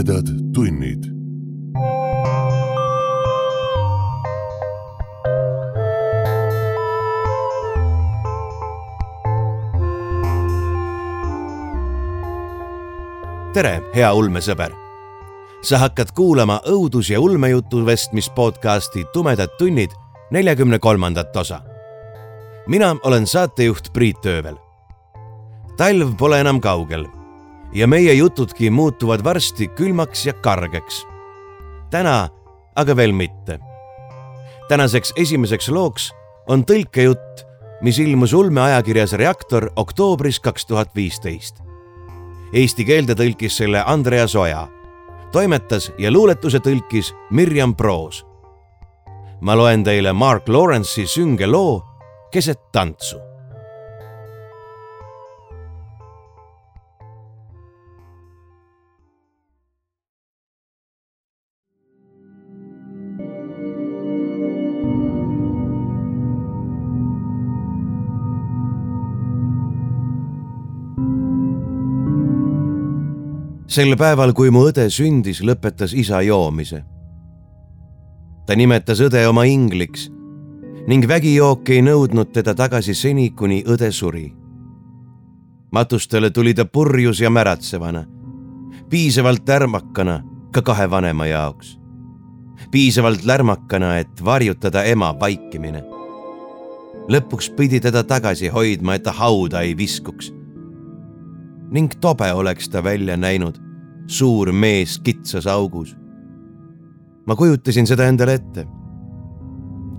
tumedad 0.00 0.26
tunnid. 0.54 1.04
tere, 13.52 13.82
hea 13.94 14.12
ulmesõber. 14.14 14.72
sa 15.62 15.78
hakkad 15.78 16.12
kuulama 16.14 16.60
õudus- 16.66 17.10
ja 17.10 17.20
ulmejutu 17.20 17.86
vestmis 17.86 18.30
podcasti 18.30 19.04
Tumedad 19.12 19.48
tunnid 19.58 19.90
neljakümne 20.30 20.78
kolmandat 20.78 21.36
osa. 21.36 21.60
mina 22.66 22.96
olen 23.02 23.26
saatejuht 23.26 23.92
Priit 23.92 24.26
Öövel. 24.26 24.56
talv 25.76 26.16
pole 26.16 26.40
enam 26.40 26.60
kaugel 26.60 27.19
ja 27.72 27.86
meie 27.86 28.12
jutudki 28.12 28.70
muutuvad 28.70 29.24
varsti 29.24 29.68
külmaks 29.68 30.26
ja 30.26 30.32
kargeks. 30.32 31.06
täna 31.90 32.28
aga 32.76 32.96
veel 32.96 33.12
mitte. 33.12 33.58
tänaseks 34.68 35.12
esimeseks 35.16 35.68
looks 35.68 36.10
on 36.48 36.64
tõlkejutt, 36.64 37.44
mis 37.82 37.98
ilmus 37.98 38.32
ulmeajakirjas 38.32 39.12
Reaktor 39.12 39.70
oktoobris 39.76 40.40
kaks 40.40 40.66
tuhat 40.66 40.94
viisteist. 40.94 41.62
Eesti 42.52 42.84
keelde 42.84 43.14
tõlkis 43.14 43.56
selle 43.56 43.82
Andreas 43.86 44.34
Oja, 44.34 44.68
toimetas 45.32 45.92
ja 45.98 46.10
luuletuse 46.10 46.58
tõlkis 46.58 47.14
Mirjam 47.30 47.74
Proos. 47.74 48.26
ma 49.40 49.56
loen 49.56 49.84
teile 49.84 50.12
Mark 50.12 50.48
Lawrence'i 50.48 51.06
sünge 51.06 51.46
loo 51.46 51.82
Keset 52.30 52.60
tantsu 52.72 53.29
sel 73.70 73.94
päeval, 73.94 74.32
kui 74.34 74.50
mu 74.50 74.64
õde 74.66 74.88
sündis, 74.90 75.44
lõpetas 75.46 75.94
isa 75.94 76.22
joomise. 76.26 76.82
ta 78.46 78.56
nimetas 78.58 78.98
õde 78.98 79.20
oma 79.28 79.44
ingliks 79.46 80.08
ning 80.90 81.06
vägijook 81.06 81.68
ei 81.70 81.82
nõudnud 81.86 82.32
teda 82.34 82.54
tagasi 82.54 82.94
seni, 82.94 83.30
kuni 83.30 83.62
õde 83.62 83.92
suri. 83.92 84.32
matustele 85.72 86.30
tuli 86.30 86.54
ta 86.54 86.64
purjus 86.64 87.20
ja 87.20 87.30
märatsevana, 87.30 88.04
piisavalt 88.90 89.48
ärmakana 89.48 90.22
ka 90.52 90.62
kahe 90.62 90.90
vanema 90.90 91.26
jaoks. 91.26 91.78
piisavalt 92.70 93.24
lärmakana, 93.24 93.98
et 93.98 94.24
varjutada 94.24 94.84
ema 94.84 95.14
vaikimine. 95.20 95.84
lõpuks 97.08 97.54
pidi 97.56 97.80
teda 97.80 98.02
tagasi 98.02 98.48
hoidma, 98.48 98.94
et 98.94 99.02
ta 99.02 99.12
hauda 99.12 99.60
ei 99.60 99.76
viskuks 99.76 100.39
ning 101.70 101.92
tobe 102.00 102.32
oleks 102.32 102.68
ta 102.68 102.84
välja 102.84 103.16
näinud, 103.16 103.58
suur 104.06 104.52
mees 104.52 104.98
kitsas 104.98 105.46
augus. 105.46 105.96
ma 107.26 107.36
kujutasin 107.36 107.86
seda 107.86 108.04
endale 108.04 108.34
ette. 108.34 108.66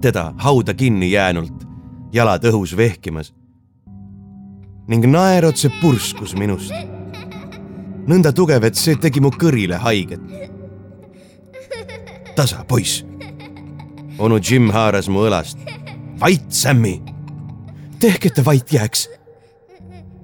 teda 0.02 0.34
hauda 0.38 0.74
kinni 0.74 1.12
jäänult, 1.12 1.68
jalad 2.14 2.44
õhus 2.44 2.78
vehkimas. 2.78 3.34
ning 4.88 5.06
naer 5.06 5.46
otse 5.46 5.72
purskus 5.82 6.36
minust. 6.36 6.74
nõnda 8.08 8.34
tugev, 8.34 8.64
et 8.64 8.76
see 8.76 8.96
tegi 8.96 9.22
mu 9.22 9.32
kõrile 9.32 9.76
haiget. 9.76 10.22
tasa, 12.36 12.66
poiss. 12.68 13.06
onu 14.20 14.40
Jim 14.50 14.70
haaras 14.70 15.10
mu 15.10 15.20
õlast. 15.20 15.58
vait, 16.20 16.52
Sammy. 16.52 17.02
tehke, 18.00 18.28
et 18.28 18.36
ta 18.36 18.46
vait 18.46 18.74
jääks 18.74 19.21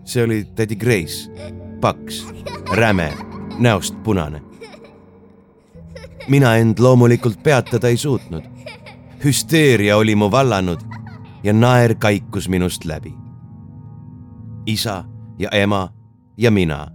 see 0.08 0.24
oli 0.24 0.48
tädi 0.56 0.76
Grace, 0.76 1.32
paks, 1.82 2.28
räme, 2.72 3.14
näost 3.60 4.04
punane. 4.04 4.42
mina 6.28 6.56
end 6.56 6.80
loomulikult 6.80 7.44
peatada 7.44 7.88
ei 7.88 7.98
suutnud. 7.98 8.44
hüsteeria 9.26 9.98
oli 9.98 10.16
mu 10.16 10.32
vallanud 10.32 10.80
ja 11.44 11.54
naer 11.54 11.96
kaikus 11.96 12.50
minust 12.50 12.86
läbi. 12.86 13.14
isa 14.66 15.04
ja 15.40 15.50
ema 15.52 15.90
ja 16.38 16.52
mina. 16.52 16.88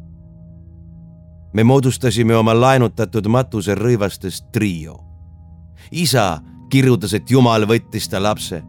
me 1.54 1.64
moodustasime 1.64 2.36
oma 2.36 2.60
laenutatud 2.60 3.26
matuse 3.28 3.74
rõivastest 3.74 4.44
trio. 4.52 5.00
isa 5.90 6.40
kirutas, 6.68 7.14
et 7.14 7.30
jumal 7.30 7.66
võttis 7.66 8.08
ta 8.08 8.22
lapse, 8.22 8.62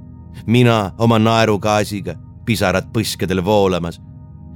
mina 0.45 0.91
oma 0.97 1.19
naerugaasiga, 1.19 2.15
pisarad 2.45 2.91
põskedel 2.93 3.45
voolamas 3.45 4.01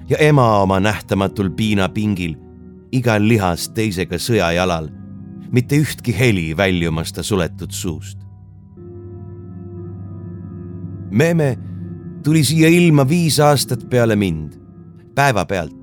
ja 0.09 0.17
ema 0.17 0.59
oma 0.59 0.79
nähtamatul 0.79 1.49
piinapingil, 1.49 2.35
igal 2.91 3.27
lihas 3.27 3.69
teisega 3.75 4.19
sõjajalal, 4.19 4.89
mitte 5.51 5.79
ühtki 5.83 6.15
heli 6.15 6.51
väljumas 6.57 7.13
ta 7.13 7.23
suletud 7.23 7.71
suust. 7.71 8.17
Meme 11.11 11.57
tuli 12.23 12.43
siia 12.43 12.69
ilma 12.69 13.07
viis 13.07 13.39
aastat 13.39 13.89
peale 13.89 14.15
mind, 14.15 14.53
päevapealt. 15.15 15.75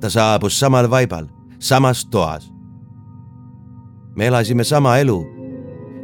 ta 0.00 0.10
saabus 0.10 0.58
samal 0.60 0.90
vaibal, 0.90 1.26
samas 1.58 2.04
toas. 2.06 2.52
me 4.16 4.26
elasime 4.26 4.64
sama 4.64 4.96
elu, 4.96 5.26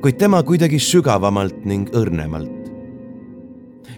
kuid 0.01 0.17
tema 0.17 0.43
kuidagi 0.43 0.79
sügavamalt 0.79 1.65
ning 1.65 1.89
õrnemalt. 1.93 2.73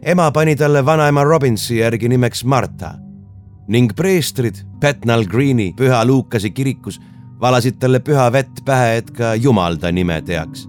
ema 0.03 0.31
pani 0.31 0.57
talle 0.57 0.85
vanaema 0.87 1.25
Robinsi 1.25 1.77
järgi 1.79 2.09
nimeks 2.09 2.45
Marta 2.45 2.95
ning 3.69 3.93
preestrid 3.97 4.65
Bethnal 4.81 5.25
Greeni 5.25 5.73
Püha 5.77 6.05
Luukase 6.07 6.51
kirikus 6.51 7.01
valasid 7.43 7.79
talle 7.83 7.99
püha 8.01 8.29
vett 8.33 8.63
pähe, 8.65 8.97
et 8.97 9.11
ka 9.11 9.35
Jumal 9.35 9.77
ta 9.77 9.93
nime 9.93 10.21
teaks. 10.23 10.69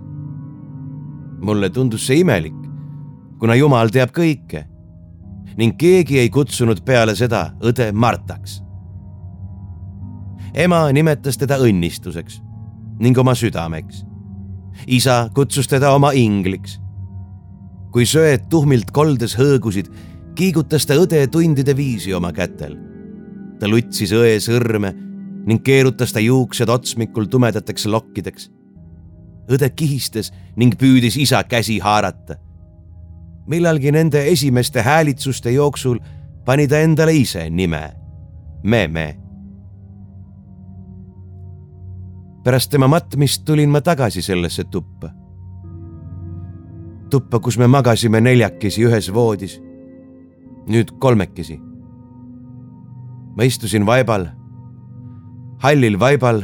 mulle 1.43 1.69
tundus 1.69 2.05
see 2.07 2.21
imelik, 2.23 2.55
kuna 3.39 3.55
Jumal 3.55 3.89
teab 3.91 4.13
kõike 4.15 4.63
ning 5.57 5.75
keegi 5.77 6.19
ei 6.19 6.29
kutsunud 6.29 6.81
peale 6.85 7.15
seda 7.15 7.51
õde 7.61 7.91
Martaks. 7.91 8.61
ema 10.53 10.91
nimetas 10.91 11.37
teda 11.37 11.57
õnnistuseks 11.57 12.41
ning 12.99 13.17
oma 13.17 13.35
südameks. 13.35 14.05
isa 14.87 15.29
kutsus 15.33 15.67
teda 15.67 15.91
oma 15.93 16.11
ingliks. 16.11 16.79
kui 17.91 18.05
söed 18.05 18.49
tuhmilt 18.49 18.91
koldes 18.91 19.37
hõõgusid 19.37 19.91
kiigutas 20.35 20.85
ta 20.85 20.97
õde 20.97 21.25
tundide 21.31 21.75
viisi 21.77 22.13
oma 22.13 22.31
kätel. 22.33 22.77
ta 23.59 23.69
lutsis 23.69 24.11
õe 24.11 24.39
sõrme 24.43 24.91
ning 25.45 25.61
keerutas 25.63 26.11
ta 26.13 26.19
juuksed 26.19 26.69
otsmikul 26.69 27.25
tumedateks 27.25 27.85
lokkideks. 27.85 28.51
õde 29.49 29.69
kihistas 29.69 30.31
ning 30.55 30.75
püüdis 30.75 31.17
isa 31.17 31.43
käsi 31.43 31.79
haarata. 31.79 32.35
millalgi 33.47 33.91
nende 33.91 34.27
esimeste 34.27 34.81
häälitsuste 34.81 35.51
jooksul 35.51 35.99
pani 36.45 36.67
ta 36.67 36.79
endale 36.79 37.13
ise 37.13 37.49
nime, 37.49 37.93
Meme. 38.63 39.19
pärast 42.43 42.71
tema 42.71 42.87
matmist 42.87 43.45
tulin 43.45 43.69
ma 43.69 43.81
tagasi 43.81 44.21
sellesse 44.21 44.63
tuppa. 44.63 45.09
tuppa, 47.09 47.39
kus 47.39 47.57
me 47.57 47.67
magasime 47.67 48.21
neljakesi 48.21 48.85
ühes 48.85 49.13
voodis 49.13 49.61
nüüd 50.67 50.95
kolmekesi. 50.99 51.59
ma 53.35 53.43
istusin 53.43 53.85
vaibal, 53.85 54.27
hallil 55.59 55.99
vaibal, 55.99 56.43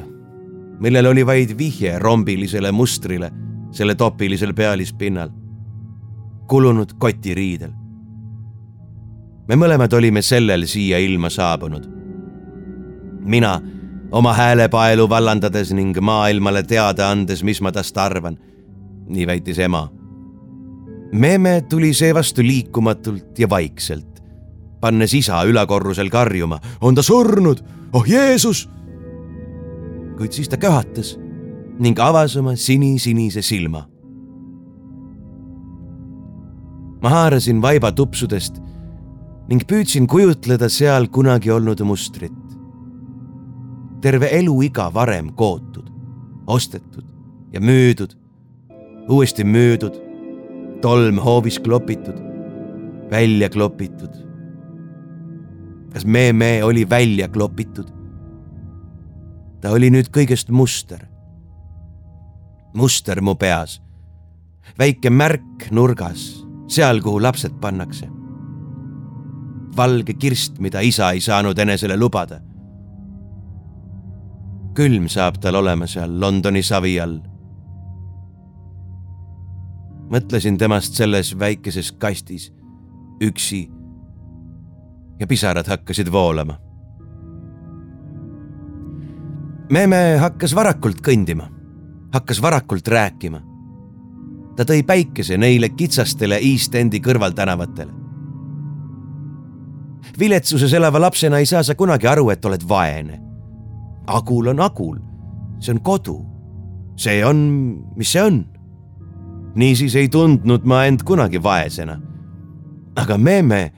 millel 0.80 1.06
oli 1.06 1.26
vaid 1.26 1.58
vihje 1.58 2.00
rombilisele 2.00 2.72
mustrile 2.72 3.32
selle 3.72 3.96
topilisel 3.96 4.54
pealispinnal, 4.54 5.30
kulunud 6.48 6.94
kotiriidel. 7.00 7.72
me 9.48 9.56
mõlemad 9.56 9.94
olime 9.94 10.22
sellel 10.22 10.66
siia 10.66 10.98
ilma 10.98 11.30
saabunud. 11.30 11.86
mina 13.26 13.62
oma 14.12 14.34
häälepaelu 14.34 15.10
vallandades 15.10 15.74
ning 15.74 15.98
maailmale 16.02 16.64
teada 16.64 17.12
andes, 17.12 17.44
mis 17.44 17.62
ma 17.62 17.72
tast 17.72 17.98
arvan, 17.98 18.38
nii 19.08 19.28
väitis 19.28 19.60
ema 19.60 19.90
Meme 21.12 21.62
tuli 21.70 21.94
seevastu 21.94 22.44
liikumatult 22.46 23.40
ja 23.40 23.50
vaikselt, 23.50 24.09
pannes 24.82 25.14
isa 25.14 25.44
ülakorrusel 25.46 26.10
karjuma, 26.10 26.60
on 26.82 26.96
ta 26.96 27.04
surnud, 27.04 27.64
oh 27.94 28.06
Jeesus. 28.08 28.70
kuid 30.18 30.36
siis 30.36 30.50
ta 30.52 30.58
köhatas 30.58 31.16
ning 31.80 32.00
avas 32.00 32.36
oma 32.38 32.56
sinisinise 32.56 33.42
silma. 33.42 33.88
ma 37.02 37.10
haarasin 37.10 37.62
vaiba 37.62 37.92
tupsudest 37.96 38.60
ning 39.50 39.64
püüdsin 39.64 40.08
kujutleda 40.08 40.70
seal 40.70 41.08
kunagi 41.08 41.52
olnud 41.52 41.82
mustrit. 41.82 42.36
terve 44.02 44.28
eluiga 44.32 44.94
varem 44.94 45.34
kootud, 45.36 45.88
ostetud 46.48 47.06
ja 47.54 47.60
müüdud, 47.60 48.14
uuesti 49.10 49.44
müüdud, 49.44 49.96
tolm 50.82 51.18
hoovis 51.20 51.60
klopitud, 51.60 52.16
välja 53.12 53.50
klopitud. 53.50 54.29
Kas 55.94 56.06
Mee-Mee 56.06 56.64
oli 56.64 56.90
välja 56.90 57.28
klopitud? 57.28 57.88
ta 59.62 59.72
oli 59.76 59.90
nüüd 59.92 60.12
kõigest 60.16 60.50
muster. 60.50 61.06
muster 62.74 63.22
mu 63.22 63.36
peas, 63.36 63.82
väike 64.80 65.10
märk 65.10 65.72
nurgas, 65.72 66.46
seal, 66.68 67.02
kuhu 67.02 67.22
lapsed 67.22 67.60
pannakse. 67.62 68.10
valge 69.78 70.14
kirst, 70.14 70.60
mida 70.60 70.80
isa 70.80 71.12
ei 71.12 71.22
saanud 71.22 71.60
enesele 71.60 71.98
lubada 71.98 72.42
külm 74.80 75.10
saab 75.12 75.42
tal 75.44 75.58
olema 75.60 75.88
seal 75.92 76.14
Londoni 76.22 76.62
savi 76.64 76.94
all. 77.04 77.18
mõtlesin 80.10 80.56
temast 80.58 80.96
selles 80.98 81.36
väikeses 81.38 81.92
kastis, 82.02 82.48
üksi. 83.22 83.68
Ja 85.20 85.28
pisarad 85.28 85.68
hakkasid 85.68 86.12
voolama. 86.12 86.58
Meme 89.70 90.18
hakkas 90.18 90.56
varakult 90.56 91.02
kõndima, 91.06 91.46
hakkas 92.14 92.42
varakult 92.42 92.88
rääkima. 92.88 93.42
ta 94.56 94.66
tõi 94.66 94.84
päikese 94.84 95.38
neile 95.38 95.70
kitsastele 95.70 96.36
East 96.36 96.76
Endi 96.76 97.00
kõrvaltänavatele. 97.00 97.92
viletsuses 100.20 100.74
elava 100.74 101.02
lapsena 101.02 101.38
ei 101.38 101.46
saa 101.46 101.64
sa 101.64 101.76
kunagi 101.76 102.08
aru, 102.08 102.30
et 102.30 102.46
oled 102.46 102.68
vaene 102.68 103.30
agul 104.10 104.48
on 104.48 104.60
agul, 104.60 104.98
see 105.60 105.74
on 105.74 105.82
kodu. 105.82 106.26
see 107.00 107.24
on, 107.26 107.38
mis 107.96 108.12
see 108.12 108.24
on. 108.24 108.46
niisiis 109.56 109.96
ei 109.96 110.10
tundnud 110.10 110.66
ma 110.66 110.84
end 110.86 111.04
kunagi 111.06 111.44
vaesena. 111.44 112.00
aga 112.96 113.18
Meme 113.18 113.72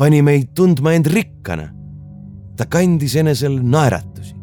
pani 0.00 0.22
meid 0.24 0.54
tundma 0.56 0.94
end 0.96 1.06
rikkana. 1.12 1.68
ta 2.56 2.66
kandis 2.66 3.16
enesel 3.16 3.58
naeratusi. 3.62 4.34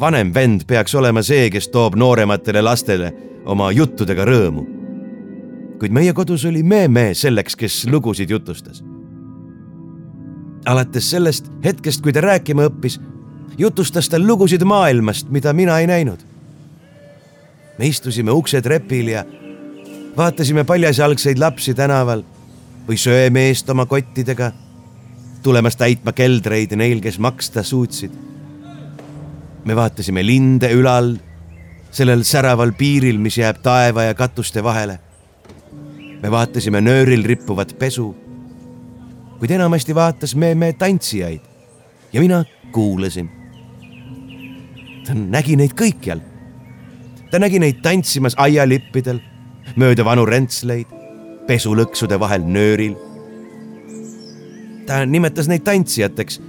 vanem 0.00 0.34
vend 0.34 0.64
peaks 0.66 0.94
olema 0.94 1.22
see, 1.22 1.50
kes 1.50 1.68
toob 1.68 1.96
noorematele 2.00 2.62
lastele 2.62 3.12
oma 3.44 3.68
juttudega 3.72 4.24
rõõmu. 4.24 4.64
kuid 5.78 5.92
meie 5.92 6.12
kodus 6.12 6.44
oli 6.44 6.62
Meme 6.62 7.10
selleks, 7.14 7.56
kes 7.56 7.84
lugusid 7.92 8.30
jutustas 8.30 8.82
alates 10.66 11.10
sellest 11.10 11.50
hetkest, 11.64 12.02
kui 12.02 12.12
ta 12.12 12.20
rääkima 12.24 12.64
õppis, 12.66 12.96
jutustas 13.58 14.08
ta 14.08 14.18
lugusid 14.18 14.64
maailmast, 14.64 15.28
mida 15.30 15.52
mina 15.52 15.78
ei 15.78 15.86
näinud. 15.86 16.18
me 17.78 17.86
istusime 17.86 18.32
uksetrepil 18.32 19.08
ja 19.08 19.24
vaatasime 20.16 20.64
paljasjalgseid 20.64 21.38
lapsi 21.38 21.74
tänaval 21.74 22.24
või 22.88 22.98
söemeest 22.98 23.70
oma 23.70 23.86
kottidega 23.86 24.52
tulemas 25.42 25.76
täitma 25.76 26.12
keldreid 26.12 26.72
neil, 26.76 27.00
kes 27.00 27.18
maksta 27.18 27.62
suutsid. 27.62 28.10
me 29.64 29.76
vaatasime 29.76 30.26
linde 30.26 30.70
ülal, 30.72 31.16
sellel 31.90 32.22
säraval 32.22 32.72
piiril, 32.72 33.18
mis 33.18 33.38
jääb 33.38 33.58
taeva 33.62 34.02
ja 34.02 34.14
katuste 34.14 34.62
vahele. 34.62 34.98
me 36.22 36.30
vaatasime 36.30 36.80
nööril 36.80 37.24
rippuvat 37.24 37.78
pesu 37.78 38.14
kuid 39.38 39.50
enamasti 39.50 39.94
vaatas 39.94 40.34
Meeme 40.36 40.72
tantsijaid 40.72 41.40
ja 42.12 42.20
mina 42.20 42.44
kuulasin. 42.72 43.30
ta 45.06 45.14
nägi 45.14 45.56
neid 45.56 45.74
kõikjal. 45.76 46.20
ta 47.30 47.38
nägi 47.38 47.58
neid 47.58 47.82
tantsimas 47.82 48.34
aialippidel, 48.36 49.20
mööda 49.76 50.04
vanu 50.04 50.24
rentsleid, 50.26 50.86
pesulõksude 51.46 52.18
vahel 52.20 52.44
nööril. 52.44 52.96
ta 54.86 55.04
nimetas 55.06 55.48
neid 55.50 55.64
tantsijateks, 55.66 56.40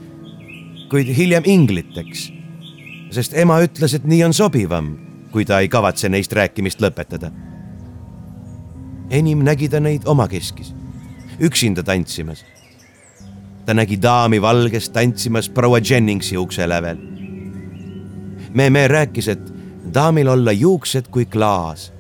kuid 0.92 1.10
hiljem 1.18 1.44
ingliteks, 1.46 2.28
sest 3.12 3.34
ema 3.34 3.58
ütles, 3.66 3.96
et 3.98 4.06
nii 4.06 4.24
on 4.28 4.34
sobivam, 4.34 4.92
kui 5.32 5.46
ta 5.46 5.60
ei 5.60 5.70
kavatse 5.70 6.10
neist 6.10 6.34
rääkimist 6.34 6.82
lõpetada. 6.82 7.32
enim 9.10 9.44
nägi 9.44 9.70
ta 9.70 9.80
neid 9.80 10.06
omakeskis, 10.06 10.74
üksinda 11.40 11.84
tantsimas 11.84 12.44
ta 13.68 13.74
nägi 13.76 13.98
daami 14.00 14.40
valges 14.42 14.88
tantsimas 14.96 15.50
proua 15.52 15.82
Jenningsi 15.84 16.38
ukse 16.40 16.70
lävel. 16.70 16.98
Meme 18.56 18.88
rääkis, 18.88 19.28
et 19.28 19.44
daamil 19.94 20.28
olla 20.32 20.52
juuksed 20.56 21.10
kui 21.12 21.26
klaas 21.26 21.92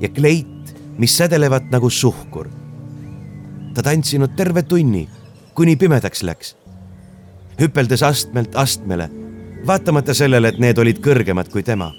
ja 0.00 0.08
kleit, 0.08 0.59
mis 1.00 1.16
sädelevad 1.16 1.70
nagu 1.70 1.90
suhkur. 1.90 2.48
ta 3.74 3.82
tantsinud 3.82 4.36
terve 4.36 4.62
tunni, 4.62 5.08
kuni 5.54 5.76
pimedaks 5.76 6.22
läks. 6.22 6.56
hüpeldes 7.60 8.02
astmelt 8.02 8.56
astmele, 8.56 9.10
vaatamata 9.66 10.14
sellele, 10.14 10.48
et 10.48 10.58
need 10.58 10.78
olid 10.78 11.00
kõrgemad 11.00 11.48
kui 11.48 11.62
tema. 11.62 11.92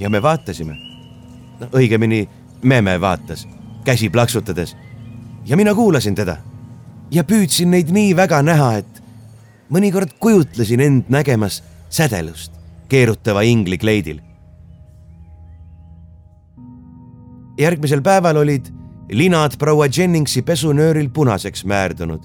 ja 0.00 0.10
me 0.10 0.22
vaatasime, 0.22 0.76
no 1.60 1.66
õigemini 1.72 2.28
Meme 2.62 3.00
vaatas, 3.00 3.48
käsi 3.84 4.10
plaksutades 4.10 4.76
ja 5.46 5.56
mina 5.56 5.74
kuulasin 5.74 6.14
teda 6.14 6.36
ja 7.10 7.24
püüdsin 7.24 7.70
neid 7.70 7.90
nii 7.90 8.16
väga 8.16 8.42
näha, 8.42 8.76
et 8.78 9.02
mõnikord 9.70 10.14
kujutlesin 10.18 10.80
end 10.80 11.10
nägemas 11.10 11.62
sädelust 11.90 12.52
keerutava 12.88 13.42
ingli 13.42 13.78
järgmisel 17.58 18.02
päeval 18.02 18.36
olid 18.36 18.70
linad 19.12 19.58
proua 19.58 19.86
Jenningsi 19.86 20.42
pesunööril 20.42 21.10
punaseks 21.10 21.64
määrdunud 21.64 22.22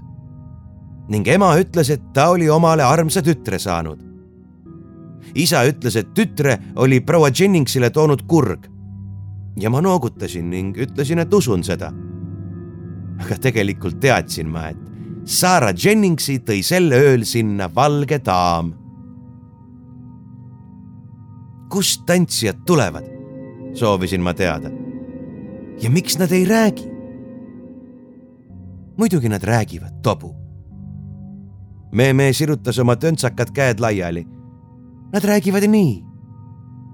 ning 1.09 1.27
ema 1.27 1.55
ütles, 1.57 1.89
et 1.89 2.01
ta 2.13 2.29
oli 2.29 2.49
omale 2.49 2.83
armsa 2.83 3.21
tütre 3.21 3.59
saanud. 3.59 3.99
isa 5.35 5.63
ütles, 5.65 5.95
et 5.95 6.13
tütre 6.13 6.57
oli 6.75 6.99
proua 6.99 7.29
Jenningsile 7.39 7.89
toonud 7.89 8.27
kurg. 8.27 8.67
ja 9.59 9.69
ma 9.69 9.81
noogutasin 9.81 10.49
ning 10.49 10.77
ütlesin, 10.77 11.19
et 11.19 11.33
usun 11.33 11.63
seda 11.63 11.91
aga 13.19 13.37
tegelikult 13.41 13.99
teadsin 14.01 14.49
ma, 14.49 14.69
et 14.71 14.85
Sarah 15.29 15.75
Jenningsi 15.75 16.39
tõi 16.45 16.61
sel 16.65 16.89
ööl 16.95 17.25
sinna 17.27 17.69
valge 17.75 18.19
daam. 18.25 18.73
kust 21.69 22.05
tantsijad 22.05 22.63
tulevad? 22.65 23.05
soovisin 23.77 24.21
ma 24.21 24.33
teada. 24.33 24.71
Ja 25.81 25.89
miks 25.89 26.17
nad 26.19 26.31
ei 26.31 26.45
räägi? 26.45 26.89
muidugi 28.97 29.29
nad 29.29 29.43
räägivad, 29.43 30.01
tobu. 30.03 30.35
Meeme 31.91 32.33
sirutas 32.33 32.79
oma 32.79 32.95
töntsakad 32.95 33.51
käed 33.53 33.79
laiali. 33.79 34.27
Nad 35.13 35.23
räägivad 35.23 35.63
nii. 35.67 36.03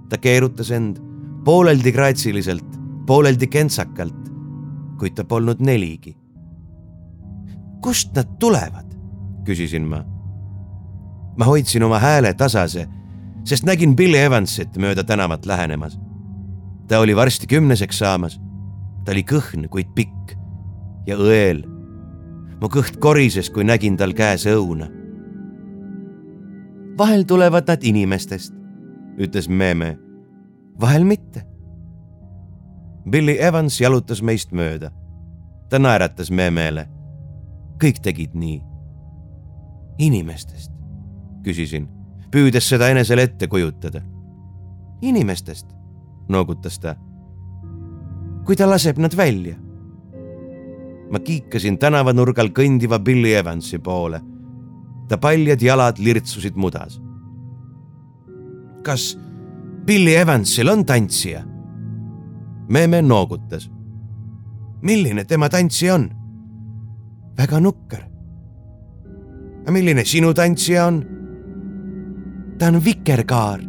ta 0.10 0.18
keerutas 0.18 0.72
end 0.72 0.98
pooleldi 1.46 1.92
graatsiliselt, 1.92 2.80
pooleldi 3.06 3.48
kentsakalt 3.48 4.25
kuid 5.00 5.15
ta 5.15 5.24
polnud 5.24 5.60
neligi. 5.60 6.15
kust 7.82 8.15
nad 8.15 8.38
tulevad? 8.39 8.86
küsisin 9.46 9.88
ma. 9.88 10.04
ma 11.38 11.46
hoidsin 11.46 11.84
oma 11.84 12.00
hääle 12.00 12.34
tasase, 12.34 12.88
sest 13.44 13.65
nägin 13.65 13.96
Billy 13.96 14.18
Evansit 14.18 14.77
mööda 14.77 15.04
tänavat 15.04 15.46
lähenemas. 15.46 16.00
ta 16.88 17.00
oli 17.00 17.15
varsti 17.15 17.48
kümneseks 17.48 17.98
saamas. 17.98 18.39
Ta 19.05 19.12
oli 19.13 19.24
kõhn, 19.24 19.69
kuid 19.69 19.93
pikk 19.95 20.35
ja 21.07 21.17
õel. 21.17 21.63
mu 22.62 22.67
kõht 22.71 23.00
korises, 23.00 23.50
kui 23.50 23.63
nägin 23.63 23.97
tal 23.97 24.13
käes 24.13 24.45
õuna. 24.45 24.89
vahel 26.97 27.24
tulevad 27.24 27.67
nad 27.67 27.83
inimestest, 27.83 28.53
ütles 29.17 29.50
Meeme. 29.50 29.97
vahel 30.79 31.03
mitte 31.03 31.55
Billy 33.09 33.38
Evans 33.39 33.77
jalutas 33.81 34.21
meist 34.21 34.51
mööda. 34.51 34.91
ta 35.69 35.79
naeratas 35.79 36.31
Memele. 36.31 36.88
kõik 37.77 38.01
tegid 38.01 38.33
nii. 38.33 38.62
inimestest, 39.97 40.71
küsisin, 41.43 41.88
püüdes 42.31 42.65
seda 42.69 42.89
enesele 42.89 43.21
ette 43.21 43.47
kujutada. 43.47 44.01
inimestest, 45.01 45.67
noogutas 46.29 46.79
ta. 46.79 46.95
Kui 48.45 48.55
ta 48.55 48.67
laseb 48.69 48.97
nad 49.01 49.15
välja. 49.17 49.55
ma 51.11 51.19
kiikasin 51.19 51.77
tänavanurgal 51.77 52.49
kõndiva 52.49 52.99
Billy 52.99 53.33
Evansi 53.33 53.79
poole. 53.79 54.21
ta 55.07 55.17
paljad 55.17 55.61
jalad 55.61 55.99
lirtsusid 55.99 56.55
mudas. 56.55 57.01
kas 58.83 59.17
Billy 59.85 60.15
Evansil 60.15 60.69
on 60.69 60.85
tantsija? 60.85 61.43
Meme 62.69 63.01
noogutas. 63.01 63.69
milline 64.81 65.25
tema 65.25 65.49
tantsija 65.49 65.95
on? 65.95 66.09
väga 67.37 67.59
nukker. 67.59 68.03
milline 69.69 70.05
sinu 70.05 70.33
tantsija 70.33 70.85
on? 70.85 71.05
ta 72.57 72.67
on 72.67 72.85
vikerkaar. 72.85 73.59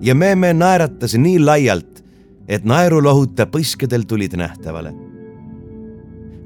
ja 0.00 0.14
Meme 0.14 0.52
naeratas 0.52 1.14
nii 1.14 1.38
laialt, 1.38 2.03
et 2.48 2.64
naerulohuta 2.64 3.46
põskedel 3.46 4.04
tulid 4.08 4.36
nähtavale. 4.36 4.94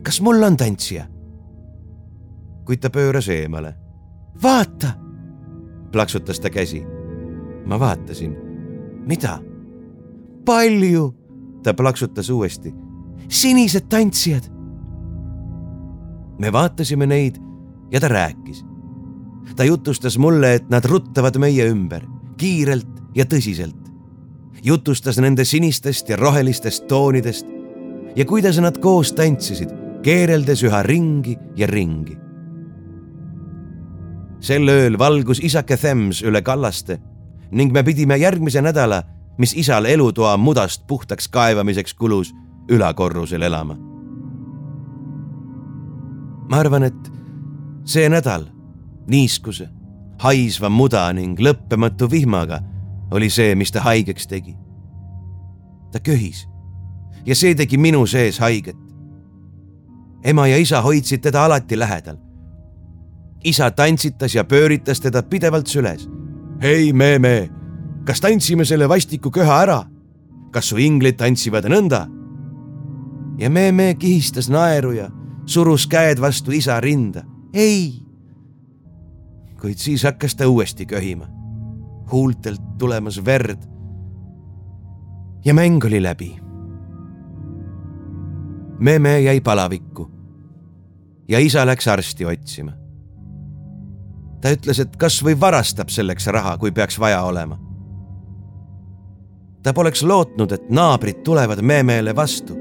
kas 0.02 0.20
mul 0.20 0.42
on 0.42 0.56
tantsija? 0.56 1.06
kuid 2.64 2.80
ta 2.80 2.90
pööras 2.90 3.28
eemale. 3.28 3.74
vaata, 4.42 4.94
plaksutas 5.92 6.40
ta 6.40 6.50
käsi. 6.50 6.84
ma 7.66 7.80
vaatasin. 7.80 8.36
mida? 9.06 9.38
palju, 10.44 11.14
ta 11.62 11.74
plaksutas 11.74 12.30
uuesti. 12.30 12.74
sinised 13.28 13.88
tantsijad. 13.88 14.50
me 16.38 16.52
vaatasime 16.52 17.06
neid 17.06 17.38
ja 17.92 18.00
ta 18.00 18.08
rääkis 18.08 18.68
ta 19.56 19.64
jutustas 19.64 20.18
mulle, 20.18 20.54
et 20.54 20.68
nad 20.70 20.84
ruttavad 20.84 21.36
meie 21.40 21.66
ümber 21.70 22.04
kiirelt 22.38 23.02
ja 23.14 23.24
tõsiselt. 23.26 23.87
Jutustas 24.64 25.18
nende 25.18 25.44
sinistest 25.44 26.08
ja 26.08 26.16
rohelistest 26.16 26.86
toonidest 26.88 27.46
ja 28.16 28.24
kuidas 28.24 28.58
nad 28.58 28.78
koos 28.78 29.12
tantsisid, 29.12 29.70
keereldes 30.02 30.62
üha 30.66 30.82
ringi 30.82 31.36
ja 31.56 31.66
ringi. 31.66 32.16
sel 34.40 34.68
ööl 34.70 34.98
valgus 34.98 35.40
isake 35.42 35.76
Thems 35.76 36.22
üle 36.22 36.42
kallaste 36.42 37.00
ning 37.50 37.72
me 37.72 37.82
pidime 37.82 38.16
järgmise 38.16 38.62
nädala, 38.62 39.02
mis 39.38 39.54
isal 39.56 39.84
elutoa 39.84 40.36
mudast 40.36 40.86
puhtaks 40.86 41.28
kaevamiseks 41.28 41.94
kulus, 41.94 42.34
ülakorrusel 42.70 43.42
elama. 43.42 43.76
ma 46.48 46.56
arvan, 46.56 46.82
et 46.82 47.12
see 47.84 48.08
nädal 48.08 48.46
niiskuse, 49.06 49.68
haisva 50.18 50.68
muda 50.68 51.12
ning 51.12 51.40
lõppematu 51.40 52.10
vihmaga 52.10 52.60
oli 53.10 53.30
see, 53.30 53.54
mis 53.54 53.72
ta 53.72 53.80
haigeks 53.80 54.26
tegi. 54.26 54.56
ta 55.92 56.00
köhis 56.00 56.48
ja 57.26 57.34
see 57.34 57.54
tegi 57.54 57.78
minu 57.78 58.06
sees 58.06 58.38
haiget. 58.38 58.76
ema 60.24 60.46
ja 60.46 60.56
isa 60.56 60.82
hoidsid 60.82 61.20
teda 61.20 61.44
alati 61.44 61.78
lähedal. 61.78 62.16
isa 63.44 63.70
tantsitas 63.70 64.34
ja 64.34 64.44
pööritas 64.44 65.00
teda 65.00 65.22
pidevalt 65.22 65.66
süles. 65.66 66.08
hei, 66.62 66.92
me-me, 66.92 67.50
kas 68.04 68.20
tantsime 68.20 68.64
selle 68.64 68.88
vastiku 68.88 69.30
köha 69.30 69.62
ära? 69.62 69.84
kas 70.50 70.68
su 70.68 70.76
inglid 70.76 71.16
tantsivad 71.16 71.64
nõnda? 71.64 72.06
ja 73.38 73.50
me-me 73.50 73.94
kihistas 73.94 74.48
naeru 74.48 74.92
ja 74.92 75.10
surus 75.46 75.86
käed 75.86 76.20
vastu 76.20 76.52
isa 76.52 76.80
rinda. 76.80 77.24
ei 77.54 78.08
kuid 79.60 79.78
siis 79.78 80.04
hakkas 80.04 80.36
ta 80.36 80.48
uuesti 80.48 80.86
köhima. 80.86 81.37
Huultelt 82.12 82.78
tulemas 82.78 83.24
verd. 83.24 83.58
ja 85.44 85.54
mäng 85.54 85.84
oli 85.84 86.02
läbi. 86.02 86.36
Meme 88.78 89.20
jäi 89.20 89.40
palavikku 89.40 90.10
ja 91.28 91.38
isa 91.38 91.66
läks 91.66 91.88
arsti 91.88 92.24
otsima. 92.24 92.72
ta 94.40 94.50
ütles, 94.54 94.80
et 94.80 94.96
kas 94.96 95.24
või 95.24 95.40
varastab 95.40 95.88
selleks 95.88 96.26
raha, 96.26 96.58
kui 96.58 96.70
peaks 96.70 96.98
vaja 96.98 97.22
olema. 97.22 97.58
ta 99.62 99.72
poleks 99.72 100.02
lootnud, 100.02 100.52
et 100.52 100.70
naabrid 100.70 101.22
tulevad 101.22 101.62
Memele 101.62 102.16
vastu. 102.16 102.56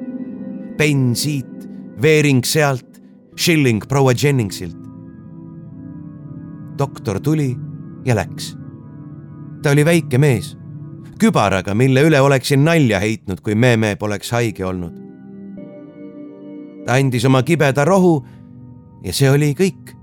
penn 0.78 1.16
siit, 1.16 1.70
veering 2.02 2.46
sealt, 2.46 3.02
shilling 3.38 3.88
proua 3.88 4.12
Jenningsilt 4.24 4.88
doktor 6.78 7.20
tuli 7.20 7.56
ja 8.06 8.16
läks. 8.16 8.58
Ta 9.62 9.72
oli 9.72 9.86
väike 9.86 10.18
mees, 10.18 10.58
kübaraga, 11.20 11.74
mille 11.76 12.04
üle 12.06 12.22
oleksin 12.22 12.64
nalja 12.66 13.00
heitnud, 13.00 13.42
kui 13.42 13.56
Meeme 13.56 13.96
poleks 13.96 14.32
haige 14.32 14.66
olnud. 14.66 15.04
ta 16.86 16.94
andis 16.94 17.26
oma 17.26 17.44
kibeda 17.44 17.86
rohu 17.86 18.26
ja 19.04 19.14
see 19.14 19.30
oli 19.30 19.54
kõik. 19.54 19.96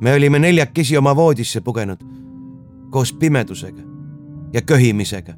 me 0.00 0.14
olime 0.14 0.38
neljakesi 0.38 0.96
oma 0.96 1.16
voodisse 1.16 1.60
pugenud 1.60 2.02
koos 2.90 3.12
pimedusega 3.12 3.82
ja 4.52 4.62
köhimisega. 4.62 5.34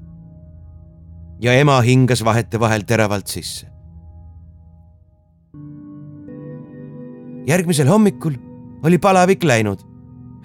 ja 1.40 1.52
ema 1.52 1.80
hingas 1.80 2.24
vahetevahel 2.24 2.82
teravalt 2.86 3.26
sisse. 3.26 3.66
järgmisel 7.46 7.88
hommikul 7.88 8.32
oli 8.82 8.98
palavik 8.98 9.44
läinud 9.44 9.78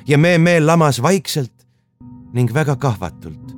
ja 0.07 0.17
Meeme 0.17 0.59
lamas 0.59 1.01
vaikselt 1.01 1.58
ning 2.33 2.53
väga 2.53 2.75
kahvatult. 2.75 3.55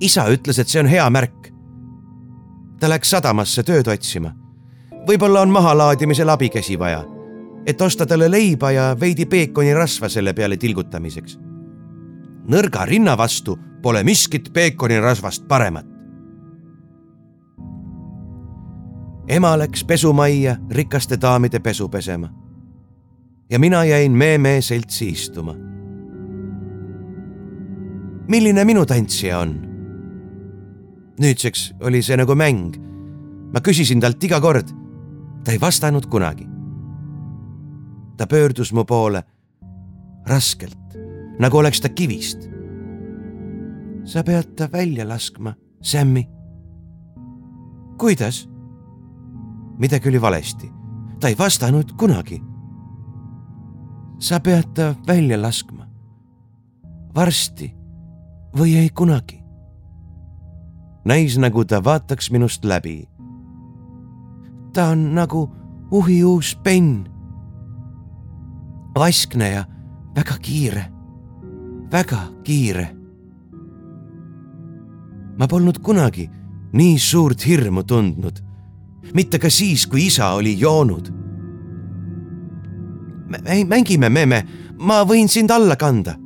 isa 0.00 0.24
ütles, 0.28 0.58
et 0.58 0.68
see 0.68 0.80
on 0.80 0.86
hea 0.86 1.10
märk. 1.10 1.52
ta 2.80 2.88
läks 2.88 3.10
sadamasse 3.10 3.62
tööd 3.62 3.88
otsima. 3.88 4.32
võib-olla 5.08 5.40
on 5.40 5.50
mahalaadimisel 5.50 6.28
abikäsi 6.28 6.78
vaja, 6.78 7.04
et 7.66 7.80
osta 7.80 8.06
talle 8.06 8.30
leiba 8.30 8.70
ja 8.70 8.96
veidi 9.00 9.26
peekonirasva 9.26 10.08
selle 10.08 10.32
peale 10.32 10.56
tilgutamiseks. 10.56 11.38
nõrga 12.48 12.86
rinna 12.86 13.16
vastu 13.16 13.58
pole 13.82 14.04
miskit 14.04 14.52
peekonirasvast 14.52 15.48
paremat. 15.48 15.86
ema 19.28 19.56
läks 19.58 19.84
pesumajja 19.84 20.56
rikaste 20.70 21.20
daamide 21.20 21.58
pesu 21.58 21.88
pesema 21.88 22.42
ja 23.52 23.58
mina 23.58 23.84
jäin 23.84 24.12
Meeme 24.12 24.60
seltsi 24.60 25.08
istuma. 25.08 25.54
Milline 28.32 28.64
minu 28.64 28.86
tantsija 28.88 29.42
on? 29.44 29.52
nüüdseks 31.20 31.74
oli 31.84 32.00
see 32.02 32.16
nagu 32.16 32.34
mäng. 32.34 32.78
ma 33.52 33.60
küsisin 33.60 34.00
talt 34.00 34.24
iga 34.24 34.40
kord. 34.40 34.72
ta 35.44 35.52
ei 35.52 35.60
vastanud 35.60 36.06
kunagi. 36.08 36.46
ta 38.16 38.26
pöördus 38.26 38.72
mu 38.72 38.84
poole 38.84 39.22
raskelt, 40.26 40.96
nagu 41.38 41.58
oleks 41.58 41.80
ta 41.80 41.88
kivist. 41.88 42.48
sa 44.04 44.24
pead 44.24 44.56
ta 44.56 44.68
välja 44.72 45.08
laskma, 45.08 45.54
Sammy. 45.82 46.24
kuidas? 47.98 48.48
midagi 49.78 50.08
oli 50.08 50.20
valesti. 50.20 50.72
ta 51.20 51.28
ei 51.28 51.38
vastanud 51.38 51.92
kunagi 51.96 52.40
sa 54.18 54.40
pead 54.40 54.74
ta 54.74 54.94
välja 55.06 55.42
laskma. 55.42 55.86
varsti 57.14 57.81
või 58.58 58.76
ei 58.76 58.90
kunagi. 58.90 59.42
näis, 61.04 61.38
nagu 61.38 61.64
ta 61.64 61.84
vaataks 61.84 62.30
minust 62.30 62.64
läbi. 62.64 63.08
ta 64.72 64.88
on 64.88 65.14
nagu 65.14 65.50
uhiuus 65.90 66.56
penn. 66.62 67.08
vaskne 68.94 69.50
ja 69.50 69.64
väga 70.16 70.38
kiire, 70.42 70.84
väga 71.92 72.22
kiire. 72.44 72.96
ma 75.38 75.48
polnud 75.48 75.78
kunagi 75.78 76.30
nii 76.72 76.98
suurt 76.98 77.46
hirmu 77.46 77.82
tundnud, 77.82 78.38
mitte 79.14 79.38
ka 79.38 79.50
siis, 79.50 79.86
kui 79.86 80.06
isa 80.06 80.30
oli 80.32 80.60
joonud 80.60 81.22
mängime, 83.68 84.08
memme, 84.08 84.44
ma 84.78 85.02
võin 85.08 85.28
sind 85.28 85.50
alla 85.50 85.76
kanda. 85.76 86.16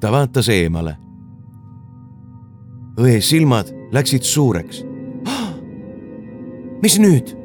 Ta 0.00 0.12
vaatas 0.12 0.48
eemale. 0.48 0.96
õe 3.00 3.20
silmad 3.20 3.70
läksid 3.92 4.22
suureks. 4.22 4.84
mis 6.82 6.98
nüüd? 6.98 7.36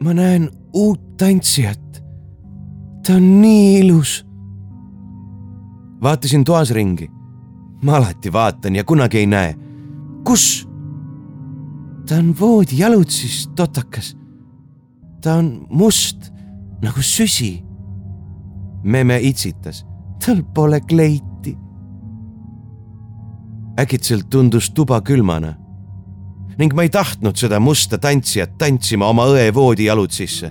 ma 0.00 0.14
näen 0.14 0.50
uut 0.72 1.16
tantsijat. 1.16 2.02
ta 3.06 3.16
on 3.16 3.40
nii 3.40 3.80
ilus. 3.80 4.24
vaatasin 6.02 6.44
toas 6.44 6.70
ringi. 6.70 7.10
ma 7.82 7.96
alati 7.96 8.32
vaatan 8.32 8.76
ja 8.76 8.84
kunagi 8.84 9.18
ei 9.18 9.26
näe. 9.26 9.54
kus? 10.24 10.68
ta 12.08 12.16
on 12.16 12.34
voodijalutsis, 12.40 13.48
totakas 13.56 14.18
ta 15.20 15.34
on 15.34 15.66
must 15.70 16.32
nagu 16.82 17.02
süsi. 17.02 17.64
meme 18.82 19.18
itsitas, 19.20 19.86
tal 20.26 20.42
pole 20.54 20.80
kleiti. 20.80 21.27
Äkitselt 23.78 24.30
tundus 24.30 24.70
tuba 24.70 25.00
külmana 25.00 25.54
ning 26.58 26.74
ma 26.74 26.82
ei 26.82 26.90
tahtnud 26.90 27.38
seda 27.38 27.60
musta 27.62 27.98
tantsijat 28.02 28.56
tantsima 28.58 29.06
oma 29.06 29.28
õe 29.30 29.46
voodijalud 29.54 30.10
sisse. 30.10 30.50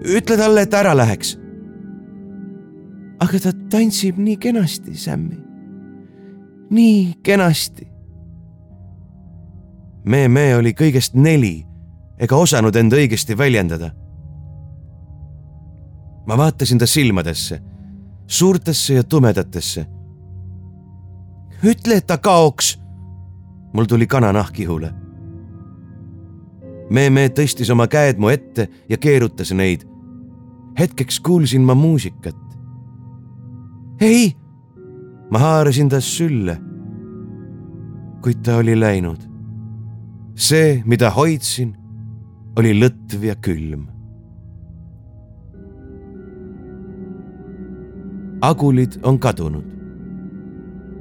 ütle 0.00 0.36
talle, 0.36 0.62
et 0.62 0.74
ära 0.74 0.96
läheks. 0.96 1.36
aga 3.20 3.40
ta 3.40 3.52
tantsib 3.70 4.18
nii 4.18 4.36
kenasti, 4.36 4.96
Sammy. 4.96 5.36
nii 6.70 7.14
kenasti. 7.22 7.88
Meme 10.04 10.56
oli 10.56 10.72
kõigest 10.72 11.14
neli 11.14 11.66
ega 12.18 12.36
osanud 12.36 12.76
end 12.76 12.92
õigesti 12.92 13.36
väljendada. 13.38 13.90
ma 16.26 16.36
vaatasin 16.36 16.78
ta 16.78 16.86
silmadesse, 16.86 17.60
suurtesse 18.26 18.94
ja 18.94 19.02
tumedatesse. 19.04 19.86
Ütle, 21.64 21.96
et 21.96 22.06
ta 22.06 22.18
kaoks. 22.18 22.78
mul 23.72 23.84
tuli 23.84 24.06
kananahk 24.06 24.58
ihule. 24.60 24.92
Meeme 26.90 27.28
tõstis 27.28 27.70
oma 27.70 27.86
käed 27.86 28.18
mu 28.18 28.28
ette 28.28 28.68
ja 28.88 28.98
keerutas 28.98 29.52
neid. 29.52 29.86
hetkeks 30.78 31.20
kuulsin 31.20 31.62
ma 31.62 31.74
muusikat. 31.74 32.36
ei, 34.00 34.36
ma 35.30 35.38
haarasin 35.38 35.88
ta 35.88 36.00
sülle. 36.00 36.58
kuid 38.22 38.42
ta 38.42 38.56
oli 38.56 38.80
läinud. 38.80 39.20
see, 40.34 40.82
mida 40.86 41.10
hoidsin, 41.10 41.76
oli 42.56 42.80
lõtv 42.80 43.24
ja 43.24 43.34
külm 43.36 44.00
agulid 48.40 48.96
on 49.02 49.18
kadunud, 49.18 49.64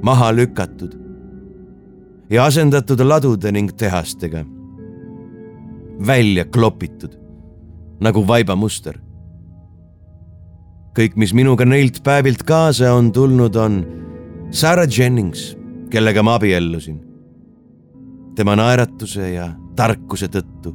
maha 0.01 0.31
lükatud 0.35 0.95
ja 2.29 2.45
asendatud 2.45 2.99
ladude 2.99 3.51
ning 3.51 3.71
tehastega. 3.77 4.45
välja 6.07 6.45
klopitud 6.45 7.17
nagu 7.99 8.27
vaibamuster. 8.27 8.99
kõik, 10.95 11.15
mis 11.15 11.33
minuga 11.33 11.65
neilt 11.65 12.03
päevilt 12.03 12.43
kaasa 12.43 12.93
on 12.93 13.11
tulnud, 13.11 13.55
on 13.55 13.85
Sarah 14.51 14.87
Jennings, 14.87 15.57
kellega 15.89 16.23
ma 16.23 16.35
abiellusin. 16.35 16.99
tema 18.35 18.55
naeratuse 18.55 19.33
ja 19.33 19.51
tarkuse 19.75 20.27
tõttu 20.27 20.73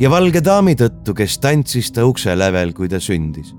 ja 0.00 0.10
valge 0.10 0.40
daami 0.44 0.74
tõttu, 0.74 1.14
kes 1.14 1.38
tantsis 1.38 1.92
ta 1.92 2.06
ukse 2.06 2.38
lävel, 2.38 2.72
kui 2.72 2.88
ta 2.88 3.00
sündis 3.00 3.54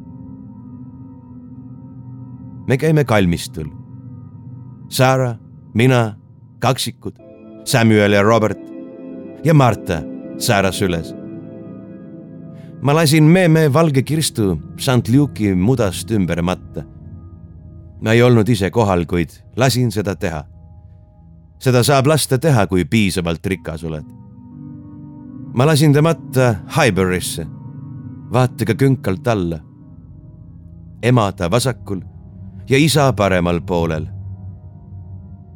me 2.68 2.78
käime 2.78 3.04
kalmistul. 3.08 3.70
Sarah, 4.90 5.36
mina, 5.74 6.16
kaksikud, 6.60 7.16
Samuel 7.66 8.12
ja 8.12 8.24
Robert 8.24 8.60
ja 9.44 9.54
Marta 9.54 10.02
Sarah 10.38 10.72
süles. 10.72 11.14
ma 12.82 12.94
lasin 12.96 13.24
meeme 13.24 13.74
valge 13.74 14.04
kirstu 14.04 14.58
St 14.78 15.10
Luke'i 15.10 15.56
mudast 15.56 16.12
ümber 16.12 16.42
matta. 16.42 16.84
ma 18.02 18.12
ei 18.14 18.24
olnud 18.24 18.48
ise 18.48 18.70
kohal, 18.72 19.06
kuid 19.06 19.30
lasin 19.58 19.92
seda 19.92 20.16
teha. 20.16 20.44
seda 21.60 21.84
saab 21.84 22.08
lasta 22.08 22.38
teha, 22.38 22.68
kui 22.68 22.86
piisavalt 22.86 23.46
rikas 23.46 23.84
oled. 23.84 24.06
ma 25.54 25.66
lasin 25.66 25.94
ta 25.94 26.02
matta 26.02 26.56
Highbury'sse, 26.78 27.48
vaatega 28.32 28.74
künkalt 28.74 29.28
alla. 29.28 29.60
ema 31.04 31.32
ta 31.32 31.52
vasakul 31.52 32.02
ja 32.70 32.78
isa 32.78 33.14
paremal 33.14 33.62
poolel. 33.62 34.17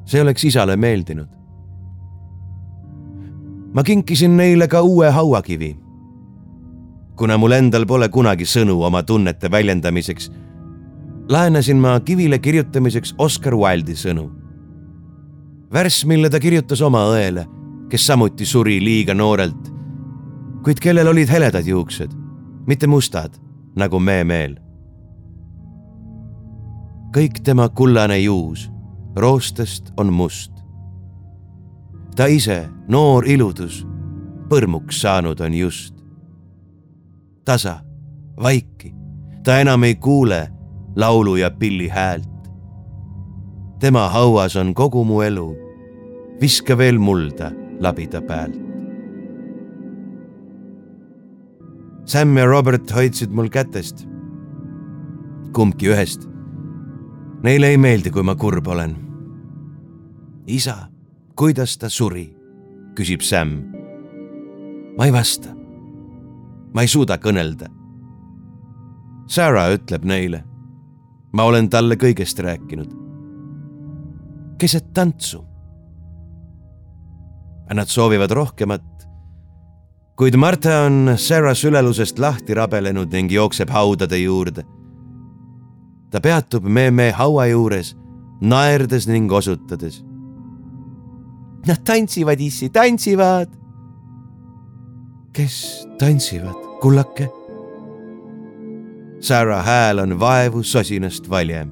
See 0.05 0.21
oleks 0.21 0.43
isale 0.43 0.75
meeldinud. 0.77 1.29
ma 3.73 3.83
kinkisin 3.83 4.37
neile 4.37 4.67
ka 4.67 4.81
uue 4.81 5.09
hauakivi. 5.09 5.77
kuna 7.15 7.37
mul 7.37 7.51
endal 7.51 7.85
pole 7.85 8.09
kunagi 8.09 8.45
sõnu 8.45 8.81
oma 8.83 9.03
tunnete 9.03 9.51
väljendamiseks, 9.51 10.31
laenasin 11.29 11.77
ma 11.77 11.99
kivile 11.99 12.39
kirjutamiseks 12.39 13.15
Oscar 13.17 13.55
Wilde'i 13.55 13.95
sõnu. 13.95 14.29
värss, 15.73 16.05
mille 16.05 16.29
ta 16.29 16.39
kirjutas 16.39 16.81
oma 16.81 17.05
õele, 17.13 17.45
kes 17.89 18.07
samuti 18.07 18.45
suri 18.45 18.79
liiga 18.83 19.13
noorelt, 19.13 19.71
kuid 20.63 20.79
kellel 20.79 21.07
olid 21.07 21.29
heledad 21.29 21.65
juuksed, 21.65 22.11
mitte 22.67 22.87
mustad 22.87 23.37
nagu 23.75 23.99
meemeel 23.99 24.59
kõik 27.11 27.41
tema 27.43 27.67
kullane 27.75 28.15
juus 28.23 28.69
roostest 29.15 29.93
on 29.97 30.13
must. 30.13 30.51
ta 32.15 32.25
ise, 32.25 32.69
noor 32.87 33.27
iludus, 33.27 33.85
põrmuks 34.49 35.01
saanud 35.01 35.39
on 35.39 35.53
just. 35.53 35.95
tasa, 37.45 37.79
vaiki, 38.37 38.93
ta 39.43 39.59
enam 39.59 39.83
ei 39.83 39.95
kuule 39.95 40.47
laulu 40.95 41.35
ja 41.35 41.51
pilli 41.51 41.87
häält. 41.87 42.49
tema 43.79 44.09
hauas 44.09 44.55
on 44.55 44.73
kogu 44.73 45.03
mu 45.03 45.21
elu, 45.21 45.55
viska 46.41 46.77
veel 46.77 46.99
mulda 46.99 47.51
labida 47.79 48.21
pealt. 48.21 48.59
Sam 52.05 52.37
ja 52.37 52.45
Robert 52.45 52.91
hoidsid 52.91 53.31
mul 53.31 53.49
kätest, 53.49 54.07
kumbki 55.53 55.87
ühest 55.87 56.31
Neile 57.41 57.71
ei 57.73 57.77
meeldi, 57.77 58.11
kui 58.13 58.21
ma 58.21 58.35
kurb 58.37 58.67
olen. 58.67 58.95
isa, 60.47 60.75
kuidas 61.35 61.77
ta 61.77 61.89
suri? 61.89 62.35
küsib 62.93 63.21
Sam. 63.25 63.55
ma 64.97 65.05
ei 65.05 65.13
vasta. 65.13 65.49
ma 66.73 66.81
ei 66.81 66.87
suuda 66.87 67.17
kõnelda. 67.17 67.65
Sarah 69.27 69.71
ütleb 69.73 70.05
neile. 70.05 70.43
ma 71.33 71.43
olen 71.43 71.69
talle 71.69 71.95
kõigest 71.95 72.39
rääkinud. 72.39 72.93
keset 74.57 74.93
tantsu. 74.93 75.41
Nad 77.73 77.87
soovivad 77.89 78.31
rohkemat. 78.31 79.07
kuid 80.15 80.37
Marta 80.37 80.83
on 80.85 81.17
Sarah 81.17 81.57
sülelusest 81.57 82.19
lahti 82.19 82.53
rabelenud 82.53 83.09
ning 83.11 83.31
jookseb 83.31 83.69
haudade 83.69 84.17
juurde 84.17 84.63
ta 86.11 86.19
peatub 86.19 86.65
Meme 86.67 87.11
haua 87.15 87.47
juures, 87.47 87.95
naerdes 88.41 89.07
ning 89.07 89.31
osutades. 89.31 90.01
Nad 91.67 91.83
tantsivad, 91.85 92.39
issi, 92.39 92.69
tantsivad. 92.69 93.49
kes 95.33 95.87
tantsivad, 95.99 96.57
kullake? 96.81 97.29
Sarah 99.21 99.65
hääl 99.65 99.99
on 99.99 100.19
vaevu 100.19 100.63
sosinast 100.63 101.29
valjem. 101.29 101.71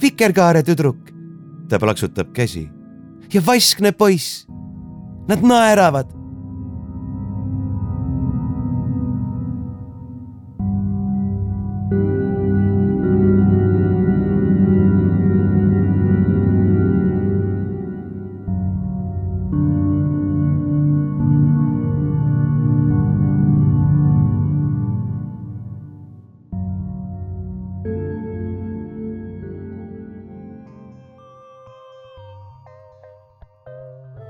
vikerkaare 0.00 0.62
tüdruk, 0.62 1.10
ta 1.68 1.78
plaksutab 1.78 2.32
käsi 2.32 2.68
ja 3.32 3.42
vaskne 3.46 3.92
poiss. 3.92 4.46
Nad 5.28 5.42
naeravad 5.42 6.19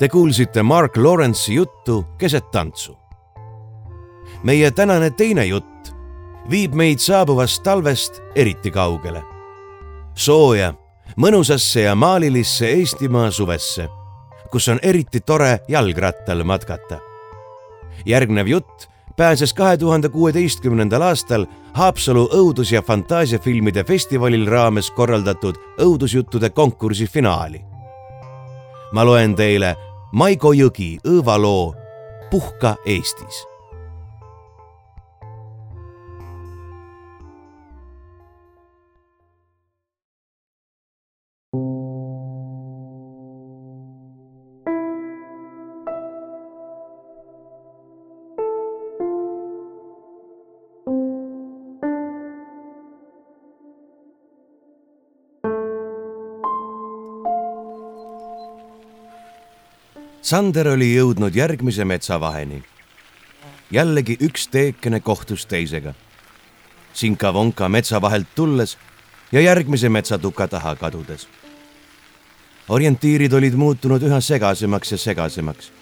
Te 0.01 0.09
kuulsite 0.09 0.63
Mark 0.63 0.97
Lawrence'i 0.97 1.55
juttu 1.55 2.07
Keset 2.19 2.51
tantsu. 2.51 2.99
meie 4.43 4.71
tänane 4.71 5.11
teine 5.11 5.45
jutt 5.45 5.93
viib 6.51 6.73
meid 6.73 6.99
saabuvast 6.99 7.63
talvest 7.63 8.23
eriti 8.35 8.71
kaugele. 8.71 9.23
sooja, 10.15 10.75
mõnusasse 11.17 11.81
ja 11.81 11.95
maalilisse 11.95 12.67
Eestimaa 12.67 13.31
suvesse, 13.31 13.89
kus 14.51 14.69
on 14.69 14.79
eriti 14.83 15.21
tore 15.21 15.61
jalgrattal 15.69 16.45
matkata. 16.45 16.99
järgnev 18.07 18.47
jutt 18.47 18.89
pääses 19.17 19.55
kahe 19.55 19.77
tuhande 19.77 20.09
kuueteistkümnendal 20.09 21.03
aastal 21.03 21.47
Haapsalu 21.73 22.29
õudus- 22.33 22.73
ja 22.73 22.83
fantaasiafilmide 22.83 23.85
festivalil 23.85 24.47
raames 24.47 24.91
korraldatud 24.91 25.55
õudusjuttude 25.79 26.51
konkursi 26.51 27.07
finaali. 27.07 27.65
ma 28.93 29.05
loen 29.05 29.35
teile 29.35 29.77
Maigo 30.13 30.51
Jõgi 30.51 30.97
õõvaloo 31.07 31.69
Puhka 32.33 32.73
Eestis 32.83 33.45
Sander 60.31 60.69
oli 60.69 60.93
jõudnud 60.95 61.35
järgmise 61.35 61.85
metsavaheni. 61.85 62.63
jällegi 63.71 64.15
üks 64.23 64.45
teekene 64.51 65.01
kohtus 65.01 65.47
teisega 65.47 65.95
sinka-vonka 66.95 67.69
metsa 67.69 68.01
vahelt 68.01 68.29
tulles 68.35 68.77
ja 69.33 69.41
järgmise 69.41 69.89
metsatuka 69.89 70.49
taha 70.49 70.77
kadudes. 70.77 71.29
orientiirid 72.69 73.33
olid 73.33 73.55
muutunud 73.55 74.03
üha 74.03 74.21
segasemaks 74.21 74.93
ja 74.93 74.99
segasemaks. 74.99 75.73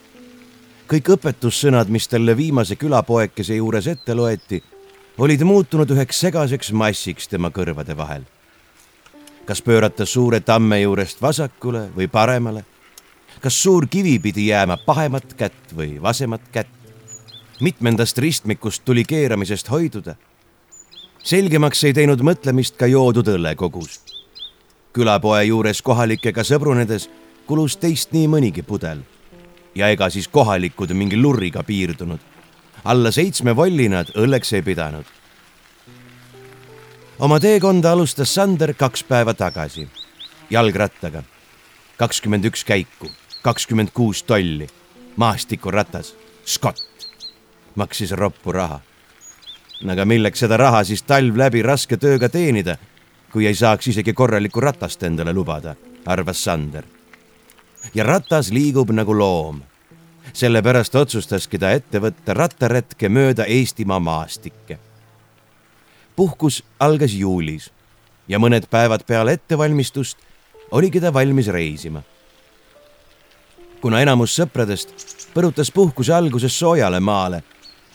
kõik 0.89 1.13
õpetussõnad, 1.17 1.89
mis 1.89 2.09
talle 2.09 2.37
viimase 2.37 2.77
külapoekese 2.77 3.55
juures 3.55 3.87
ette 3.87 4.15
loeti, 4.15 4.63
olid 5.19 5.43
muutunud 5.43 5.91
üheks 5.91 6.21
segaseks 6.21 6.73
massiks 6.73 7.29
tema 7.29 7.51
kõrvade 7.51 7.97
vahel. 7.97 8.25
kas 9.45 9.63
pöörata 9.63 10.07
suure 10.07 10.41
tamme 10.41 10.81
juurest 10.81 11.23
vasakule 11.23 11.91
või 11.97 12.09
paremale? 12.09 12.65
Kas 13.41 13.63
suur 13.63 13.87
kivi 13.87 14.19
pidi 14.19 14.49
jääma 14.49 14.77
pahemat 14.87 15.35
kätt 15.35 15.77
või 15.77 16.03
vasemat 16.03 16.43
kätt? 16.53 16.75
mitmendast 17.61 18.19
ristmikust 18.19 18.85
tuli 18.85 19.05
keeramisest 19.05 19.71
hoiduda 19.71 20.15
selgemaks 21.29 21.83
ei 21.85 21.93
teinud 21.93 22.23
mõtlemist 22.25 22.79
ka 22.79 22.87
joodud 22.87 23.29
õllekogus. 23.29 24.01
külapoe 24.93 25.45
juures 25.45 25.83
kohalikega 25.83 26.43
sõbrunedes 26.45 27.09
kulus 27.47 27.77
teist 27.77 28.13
nii 28.13 28.29
mõnigi 28.29 28.63
pudel. 28.63 29.03
ja 29.75 29.89
ega 29.89 30.11
siis 30.11 30.29
kohalikud 30.29 30.95
mingi 30.95 31.17
lurriga 31.17 31.63
piirdunud. 31.63 32.21
alla 32.85 33.11
seitsme 33.11 33.57
volli 33.57 33.89
nad 33.89 34.09
õlleks 34.15 34.55
ei 34.55 34.63
pidanud. 34.63 35.05
oma 37.19 37.41
teekonda 37.41 37.93
alustas 37.93 38.35
Sander 38.35 38.75
kaks 38.75 39.05
päeva 39.05 39.35
tagasi, 39.35 39.89
jalgrattaga. 40.51 41.23
kakskümmend 41.97 42.45
üks 42.45 42.65
käiku, 42.65 43.11
kakskümmend 43.43 43.91
kuus 43.95 44.23
tolli, 44.23 44.67
maastikuratas, 45.17 46.15
Scott 46.47 47.09
maksis 47.77 48.11
roppu 48.11 48.53
raha 48.53 48.81
aga 49.87 50.05
milleks 50.05 50.43
seda 50.43 50.57
raha 50.59 50.83
siis 50.85 51.05
talv 51.07 51.37
läbi 51.39 51.63
raske 51.63 51.97
tööga 52.01 52.29
teenida, 52.29 52.77
kui 53.31 53.47
ei 53.47 53.55
saaks 53.55 53.93
isegi 53.93 54.15
korralikku 54.17 54.61
ratast 54.61 55.03
endale 55.07 55.33
lubada, 55.33 55.77
arvas 56.07 56.43
Sander. 56.45 56.85
ja 57.95 58.05
ratas 58.05 58.51
liigub 58.51 58.91
nagu 58.91 59.15
loom. 59.15 59.63
sellepärast 60.33 60.95
otsustaski 60.95 61.59
ta 61.59 61.71
ette 61.71 61.99
võtta 61.99 62.35
rattaretke 62.35 63.09
mööda 63.09 63.45
Eestimaa 63.47 64.01
maastikke. 64.01 64.79
puhkus 66.17 66.63
algas 66.81 67.15
juulis 67.15 67.71
ja 68.29 68.39
mõned 68.39 68.67
päevad 68.71 69.07
peale 69.07 69.33
ettevalmistust 69.33 70.19
oligi 70.71 71.01
ta 71.01 71.13
valmis 71.13 71.47
reisima. 71.47 72.03
Kuna 73.83 74.01
enamus 74.01 74.35
sõpradest 74.41 75.29
põrutas 75.35 75.71
puhkuse 75.75 76.13
alguses 76.15 76.59
soojale 76.59 77.01
maale 77.01 77.43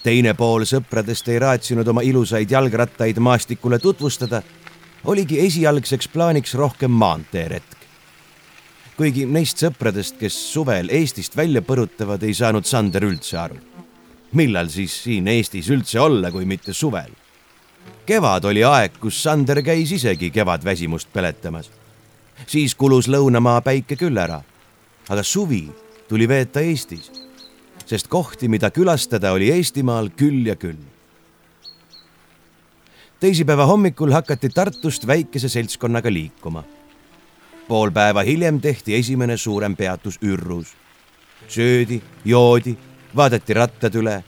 teine 0.03 0.33
pool 0.35 0.65
sõpradest 0.67 1.29
ei 1.31 1.39
raatsinud 1.39 1.87
oma 1.87 2.03
ilusaid 2.03 2.51
jalgrattaid 2.51 3.19
maastikule 3.23 3.79
tutvustada, 3.79 4.41
oligi 5.07 5.39
esialgseks 5.45 6.09
plaaniks 6.11 6.55
rohkem 6.59 6.91
maanteeretk. 6.91 7.79
kuigi 8.97 9.25
neist 9.25 9.57
sõpradest, 9.57 10.19
kes 10.19 10.35
suvel 10.53 10.89
Eestist 10.91 11.37
välja 11.37 11.61
põrutavad, 11.61 12.23
ei 12.23 12.33
saanud 12.33 12.65
Sander 12.65 13.03
üldse 13.03 13.37
aru. 13.37 13.55
millal 14.31 14.69
siis 14.69 15.03
siin 15.03 15.27
Eestis 15.27 15.69
üldse 15.69 15.99
olla, 15.99 16.31
kui 16.31 16.45
mitte 16.45 16.73
suvel? 16.73 17.11
kevad 18.05 18.45
oli 18.45 18.63
aeg, 18.63 18.99
kus 18.99 19.23
Sander 19.23 19.61
käis 19.63 19.91
isegi 19.91 20.31
kevadväsimust 20.31 21.13
peletamas. 21.13 21.71
siis 22.47 22.75
kulus 22.75 23.07
lõunamaa 23.07 23.61
päike 23.61 23.95
küll 23.95 24.17
ära. 24.17 24.41
Aga 25.09 25.23
suvi 25.23 25.67
tuli 26.07 26.27
veeta 26.27 26.61
Eestis 26.61 27.23
sest 27.85 28.07
kohti, 28.07 28.47
mida 28.47 28.71
külastada, 28.71 29.31
oli 29.31 29.51
Eestimaal 29.51 30.09
küll 30.17 30.47
ja 30.47 30.55
küll. 30.55 30.79
teisipäeva 33.19 33.65
hommikul 33.65 34.11
hakati 34.11 34.49
Tartust 34.49 35.07
väikese 35.07 35.49
seltskonnaga 35.49 36.13
liikuma. 36.13 36.63
pool 37.67 37.91
päeva 37.91 38.21
hiljem 38.21 38.61
tehti 38.61 38.95
esimene 38.95 39.37
suurem 39.37 39.75
peatus 39.75 40.19
Ürrus. 40.21 40.67
söödi, 41.47 42.01
joodi, 42.25 42.77
vaadati 43.15 43.53
rattad 43.53 43.95
üle. 43.95 44.23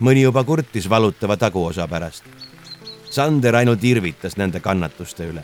mõni 0.00 0.22
juba 0.22 0.44
kurtis 0.44 0.88
valutava 0.88 1.36
taguosa 1.36 1.88
pärast. 1.88 2.24
Sander 3.10 3.54
ainult 3.54 3.84
irvitas 3.84 4.36
nende 4.36 4.60
kannatuste 4.60 5.28
üle. 5.28 5.42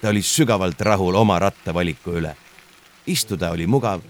ta 0.00 0.08
oli 0.08 0.22
sügavalt 0.22 0.80
rahul 0.80 1.14
oma 1.14 1.38
rattavaliku 1.38 2.10
üle. 2.10 2.36
Istuda 3.10 3.50
oli 3.50 3.66
mugav, 3.66 4.00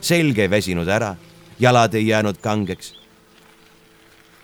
selge 0.00 0.42
ei 0.46 0.50
väsinud 0.50 0.88
ära 0.88 1.14
jalad 1.58 1.94
ei 1.94 2.06
jäänud 2.06 2.36
kangeks. 2.36 2.94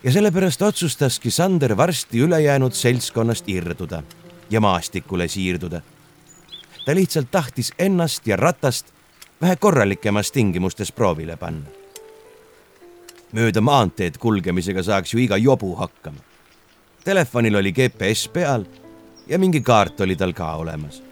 ja 0.04 0.12
sellepärast 0.12 0.62
otsustaski 0.62 1.30
Sander 1.30 1.76
varsti 1.76 2.18
ülejäänud 2.18 2.72
seltskonnast 2.72 3.48
irduda 3.48 4.02
ja 4.50 4.60
maastikule 4.60 5.28
siirduda. 5.28 5.80
ta 6.84 6.94
lihtsalt 6.94 7.30
tahtis 7.30 7.72
ennast 7.78 8.26
ja 8.26 8.36
ratast 8.36 8.86
vähe 9.40 9.56
korralikemas 9.56 10.32
tingimustes 10.32 10.92
proovile 10.92 11.36
panna. 11.36 11.66
mööda 13.32 13.60
maanteed 13.60 14.18
kulgemisega 14.18 14.82
saaks 14.82 15.14
ju 15.14 15.18
iga 15.18 15.36
jobu 15.36 15.74
hakkama. 15.74 16.18
Telefonil 17.04 17.54
oli 17.54 17.72
GPS 17.72 18.28
peal 18.28 18.64
ja 19.26 19.38
mingi 19.38 19.60
kaart 19.60 20.00
oli 20.00 20.16
tal 20.16 20.32
ka 20.32 20.54
olemas. 20.54 21.02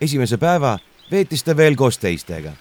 Esimese 0.00 0.38
päeva 0.38 0.78
veetis 1.10 1.44
ta 1.44 1.56
veel 1.56 1.76
koos 1.76 1.98
teistega 1.98 2.52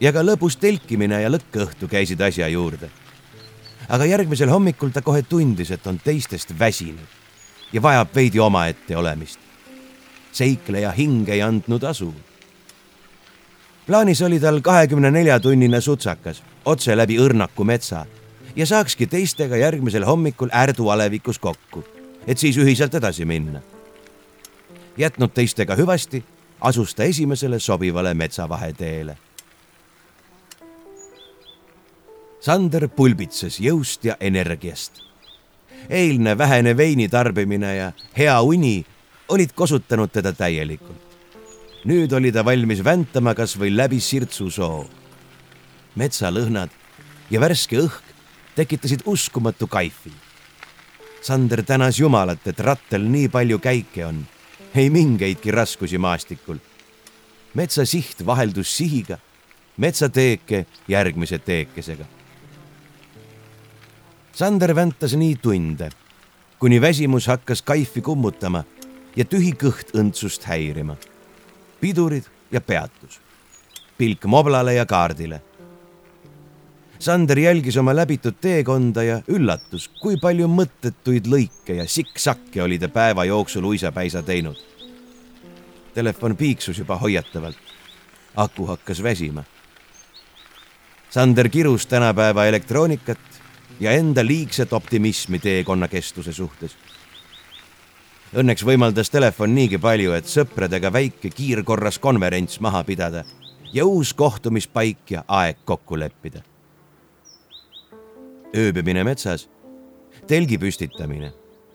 ja 0.00 0.12
ka 0.12 0.22
lõbus 0.22 0.58
telkimine 0.60 1.22
ja 1.22 1.30
lõkkõhtu 1.30 1.88
käisid 1.90 2.20
asja 2.20 2.48
juurde. 2.48 2.90
aga 3.88 4.04
järgmisel 4.04 4.50
hommikul 4.50 4.90
ta 4.90 5.02
kohe 5.02 5.22
tundis, 5.22 5.70
et 5.70 5.86
on 5.86 5.98
teistest 5.98 6.58
väsinud 6.58 7.08
ja 7.72 7.82
vajab 7.82 8.08
veidi 8.14 8.40
omaette 8.40 8.96
olemist. 8.96 9.38
seikleja 10.32 10.92
hing 10.92 11.28
ei 11.28 11.42
andnud 11.42 11.82
asu. 11.82 12.14
plaanis 13.86 14.22
oli 14.22 14.40
tal 14.40 14.60
kahekümne 14.60 15.10
nelja 15.10 15.40
tunnine 15.40 15.80
sutsakas 15.80 16.42
otse 16.64 16.96
läbi 16.96 17.18
Õrnaku 17.18 17.64
metsa 17.64 18.06
ja 18.56 18.66
saakski 18.66 19.06
teistega 19.06 19.56
järgmisel 19.56 20.04
hommikul 20.04 20.48
Ärdu 20.54 20.88
alevikus 20.88 21.38
kokku, 21.38 21.84
et 22.26 22.38
siis 22.38 22.56
ühiselt 22.56 22.94
edasi 22.94 23.24
minna. 23.24 23.60
jätnud 24.96 25.30
teistega 25.34 25.76
hüvasti, 25.76 26.24
asus 26.60 26.94
ta 26.94 27.04
esimesele 27.04 27.58
sobivale 27.58 28.14
metsavaheteele 28.14 29.16
Sander 32.38 32.86
pulbitses 32.88 33.58
jõust 33.58 34.04
ja 34.06 34.14
energiast. 34.20 35.02
eilne 35.90 36.38
vähene 36.38 36.76
veini 36.76 37.08
tarbimine 37.08 37.74
ja 37.76 37.92
hea 38.16 38.40
uni 38.42 38.84
olid 39.28 39.52
kosutanud 39.54 40.10
teda 40.12 40.32
täielikult. 40.32 41.02
nüüd 41.84 42.12
oli 42.12 42.32
ta 42.32 42.44
valmis 42.44 42.84
väntama 42.84 43.34
kas 43.34 43.58
või 43.58 43.76
läbi 43.76 44.00
sirtsusoo. 44.00 44.86
metsalõhnad 45.96 46.70
ja 47.30 47.40
värske 47.40 47.76
õhk 47.76 48.02
tekitasid 48.54 49.02
uskumatu 49.04 49.66
kaifi. 49.66 50.12
Sander 51.20 51.62
tänas 51.62 51.98
Jumalat, 51.98 52.46
et 52.46 52.60
rattel 52.60 53.02
nii 53.02 53.28
palju 53.28 53.58
käike 53.58 54.06
on, 54.06 54.26
ei 54.74 54.90
mingeidki 54.90 55.50
raskusi 55.50 55.98
maastikul. 55.98 56.56
metsa 57.54 57.84
siht 57.84 58.26
vaheldus 58.26 58.76
sihiga, 58.76 59.18
metsateeke 59.76 60.66
järgmise 60.88 61.38
teekesega 61.38 62.04
Sander 64.38 64.70
väntas 64.74 65.16
nii 65.18 65.34
tunde, 65.42 65.88
kuni 66.62 66.76
väsimus 66.80 67.26
hakkas 67.26 67.58
kaifi 67.62 67.98
kummutama 68.06 68.60
ja 69.16 69.24
tühi 69.26 69.50
kõht 69.50 69.90
õndsust 69.98 70.46
häirima. 70.46 70.94
pidurid 71.80 72.28
ja 72.52 72.60
peatus, 72.60 73.18
pilk 73.98 74.24
moblale 74.30 74.74
ja 74.74 74.86
kaardile. 74.86 75.40
Sander 76.98 77.38
jälgis 77.38 77.76
oma 77.76 77.92
läbitud 77.94 78.40
teekonda 78.40 79.02
ja 79.02 79.20
üllatus, 79.30 79.86
kui 80.02 80.16
palju 80.18 80.48
mõttetuid 80.50 81.28
lõike 81.30 81.76
ja 81.78 81.86
siksakke 81.86 82.62
oli 82.64 82.78
ta 82.78 82.88
päeva 82.90 83.24
jooksul 83.24 83.64
uisapäisa 83.70 84.22
teinud. 84.22 84.58
Telefon 85.94 86.36
piiksus 86.36 86.78
juba 86.78 86.96
hoiatavalt. 86.98 87.56
aku 88.36 88.66
hakkas 88.66 89.02
väsima. 89.02 89.44
Sander 91.10 91.48
kirus 91.48 91.86
tänapäeva 91.86 92.44
elektroonikat 92.46 93.18
ja 93.80 93.92
enda 93.92 94.26
liigset 94.26 94.72
optimismi 94.72 95.38
teekonna 95.38 95.88
kestuse 95.88 96.32
suhtes. 96.32 96.76
Õnneks 98.34 98.64
võimaldas 98.64 99.10
telefon 99.10 99.54
niigi 99.54 99.78
palju, 99.78 100.12
et 100.12 100.26
sõpradega 100.26 100.92
väike 100.92 101.30
kiirkorras 101.30 101.98
konverents 101.98 102.60
maha 102.60 102.84
pidada 102.84 103.24
ja 103.72 103.86
uus 103.86 104.14
kohtumispaik 104.14 105.10
ja 105.10 105.24
aeg 105.28 105.64
kokku 105.64 105.98
leppida. 105.98 106.42
Ööbimine 108.56 109.04
metsas, 109.04 109.48
telgi 110.26 110.58
püstitamine 110.58 111.32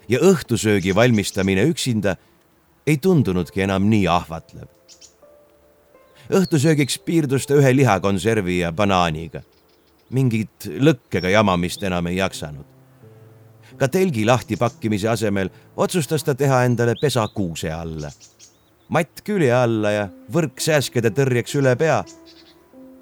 ja 0.10 0.20
õhtusöögi 0.20 0.96
valmistamine 0.96 1.64
üksinda 1.70 2.18
ei 2.88 2.98
tundunudki 2.98 3.62
enam 3.62 3.90
nii 3.90 4.08
ahvatlev. 4.08 4.68
õhtusöögiks 6.30 7.00
piirdus 7.06 7.46
ta 7.48 7.56
ühe 7.56 7.76
lihakonservi 7.76 8.60
ja 8.60 8.72
banaaniga 8.72 9.44
mingit 10.14 10.68
lõkkega 10.68 11.32
jamamist 11.34 11.84
enam 11.84 12.08
ei 12.08 12.18
jaksanud. 12.18 12.66
ka 13.78 13.88
telgi 13.88 14.26
lahtipakkimise 14.26 15.10
asemel 15.10 15.50
otsustas 15.76 16.24
ta 16.24 16.36
teha 16.36 16.64
endale 16.66 16.94
pesa 17.02 17.28
kuuse 17.28 17.72
alla. 17.72 18.12
matt 18.90 19.22
külje 19.24 19.54
alla 19.54 19.92
ja 19.92 20.10
võrk 20.32 20.60
sääskede 20.60 21.10
tõrjeks 21.10 21.56
üle 21.56 21.76
pea. 21.76 22.04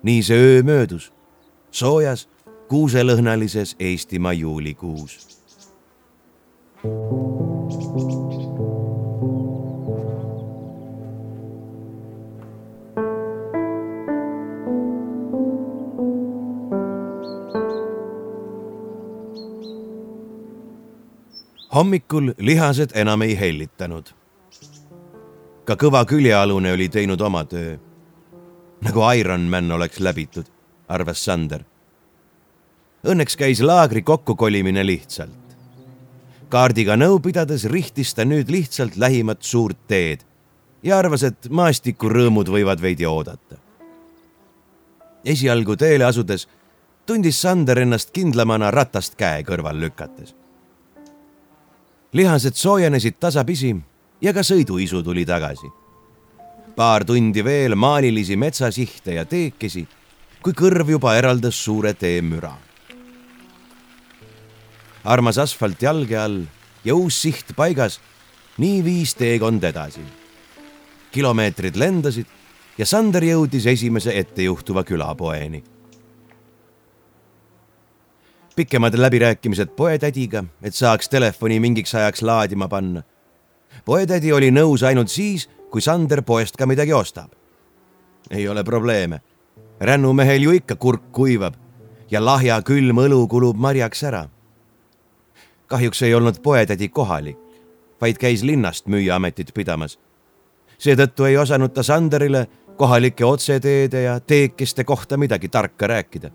nii 0.04 0.24
see 0.24 0.38
öö 0.38 0.64
möödus, 0.64 1.12
soojas 1.72 2.28
kuuselõhnalises 2.72 3.76
Eestimaa 3.80 4.34
juulikuus. 4.34 5.42
hommikul 21.76 22.34
lihased 22.38 22.90
enam 22.94 23.22
ei 23.22 23.40
hellitanud. 23.40 24.06
ka 25.66 25.76
kõva 25.76 26.06
küljealune 26.06 26.74
oli 26.74 26.90
teinud 26.90 27.22
oma 27.22 27.44
töö. 27.44 27.78
nagu 28.82 29.00
Ironman 29.18 29.72
oleks 29.72 30.00
läbitud, 30.00 30.46
arvas 30.88 31.26
Sander. 31.26 31.71
Õnneks 33.02 33.38
käis 33.38 33.62
laagri 33.62 34.02
kokkukolimine 34.02 34.86
lihtsalt. 34.86 35.38
kaardiga 36.50 36.98
nõu 37.00 37.20
pidades 37.20 37.64
rihtis 37.66 38.14
ta 38.14 38.26
nüüd 38.26 38.50
lihtsalt 38.52 38.98
lähimat 38.98 39.42
suurt 39.42 39.78
teed 39.88 40.20
ja 40.84 40.98
arvas, 40.98 41.24
et 41.24 41.50
maastikurõõmud 41.50 42.50
võivad 42.50 42.82
veidi 42.82 43.06
oodata. 43.06 43.56
esialgu 45.26 45.76
teele 45.76 46.06
asudes 46.06 46.48
tundis 47.06 47.42
Sander 47.42 47.80
ennast 47.80 48.12
kindlamana 48.12 48.72
ratast 48.72 49.16
käe 49.16 49.44
kõrval 49.44 49.80
lükates 49.80 50.36
lihased 52.14 52.54
soojenesid 52.54 53.16
tasapisi 53.20 53.76
ja 54.22 54.34
ka 54.34 54.44
sõiduisu 54.44 55.04
tuli 55.04 55.26
tagasi. 55.26 55.68
paar 56.76 57.06
tundi 57.06 57.44
veel 57.44 57.76
maalilisi 57.76 58.36
metsasihte 58.36 59.14
ja 59.14 59.26
teekesi, 59.26 59.88
kui 60.42 60.54
kõrv 60.54 60.90
juba 60.90 61.16
eraldas 61.16 61.64
suure 61.64 61.94
tee 61.94 62.22
müra. 62.22 62.54
Armas 65.04 65.38
asfalt 65.38 65.82
jalge 65.82 66.18
all 66.18 66.44
ja 66.86 66.96
uus 66.96 67.22
siht 67.22 67.56
paigas, 67.56 68.00
nii 68.58 68.84
viis 68.84 69.16
teekond 69.16 69.64
edasi. 69.64 70.02
kilomeetrid 71.12 71.76
lendasid 71.76 72.26
ja 72.78 72.86
Sander 72.86 73.24
jõudis 73.24 73.66
esimese 73.68 74.18
ettejuhtuva 74.20 74.84
külapoeni 74.84 75.64
pikemad 78.56 78.94
läbirääkimised 78.94 79.68
poetädiga, 79.76 80.44
et 80.62 80.76
saaks 80.76 81.10
telefoni 81.10 81.60
mingiks 81.60 81.96
ajaks 81.96 82.22
laadima 82.22 82.68
panna. 82.68 83.02
poetädi 83.86 84.34
oli 84.34 84.52
nõus 84.52 84.84
ainult 84.84 85.10
siis, 85.10 85.50
kui 85.72 85.82
Sander 85.82 86.22
poest 86.22 86.58
ka 86.58 86.66
midagi 86.66 86.94
ostab. 86.94 87.32
ei 88.30 88.48
ole 88.48 88.64
probleeme. 88.64 89.22
rännumehel 89.80 90.42
ju 90.42 90.52
ikka 90.52 90.76
kurk 90.76 91.12
kuivab 91.12 91.54
ja 92.12 92.26
lahja 92.26 92.62
külm 92.62 92.98
õlu 92.98 93.28
kulub 93.28 93.58
marjaks 93.58 94.04
ära. 94.04 94.30
Kahjuks 95.72 96.04
ei 96.04 96.14
olnud 96.14 96.42
poetädi 96.44 96.90
kohalik, 96.90 97.40
vaid 98.02 98.20
käis 98.20 98.44
linnast 98.44 98.88
müüjaametit 98.92 99.54
pidamas. 99.54 100.00
seetõttu 100.78 101.30
ei 101.30 101.38
osanud 101.38 101.74
ta 101.74 101.84
Sanderile 101.84 102.48
kohalike 102.78 103.26
otseteede 103.26 104.02
ja 104.02 104.20
teekeste 104.20 104.84
kohta 104.84 105.18
midagi 105.18 105.50
tarka 105.50 105.88
rääkida 105.88 106.32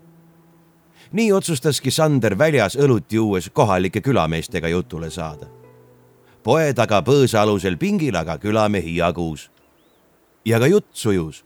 nii 1.11 1.31
otsustaski 1.31 1.91
Sander 1.91 2.37
väljas 2.37 2.75
õlut 2.75 3.11
juues 3.11 3.49
kohalike 3.53 4.01
külameestega 4.01 4.67
jutule 4.67 5.09
saada. 5.09 5.47
poe 6.43 6.73
taga 6.73 7.01
põõsa 7.01 7.41
alusel 7.41 7.77
pingil 7.77 8.15
aga 8.15 8.37
külamehi 8.37 8.95
jagus. 8.95 9.51
ja 10.45 10.59
ka 10.59 10.67
jutt 10.67 10.89
sujus. 10.93 11.45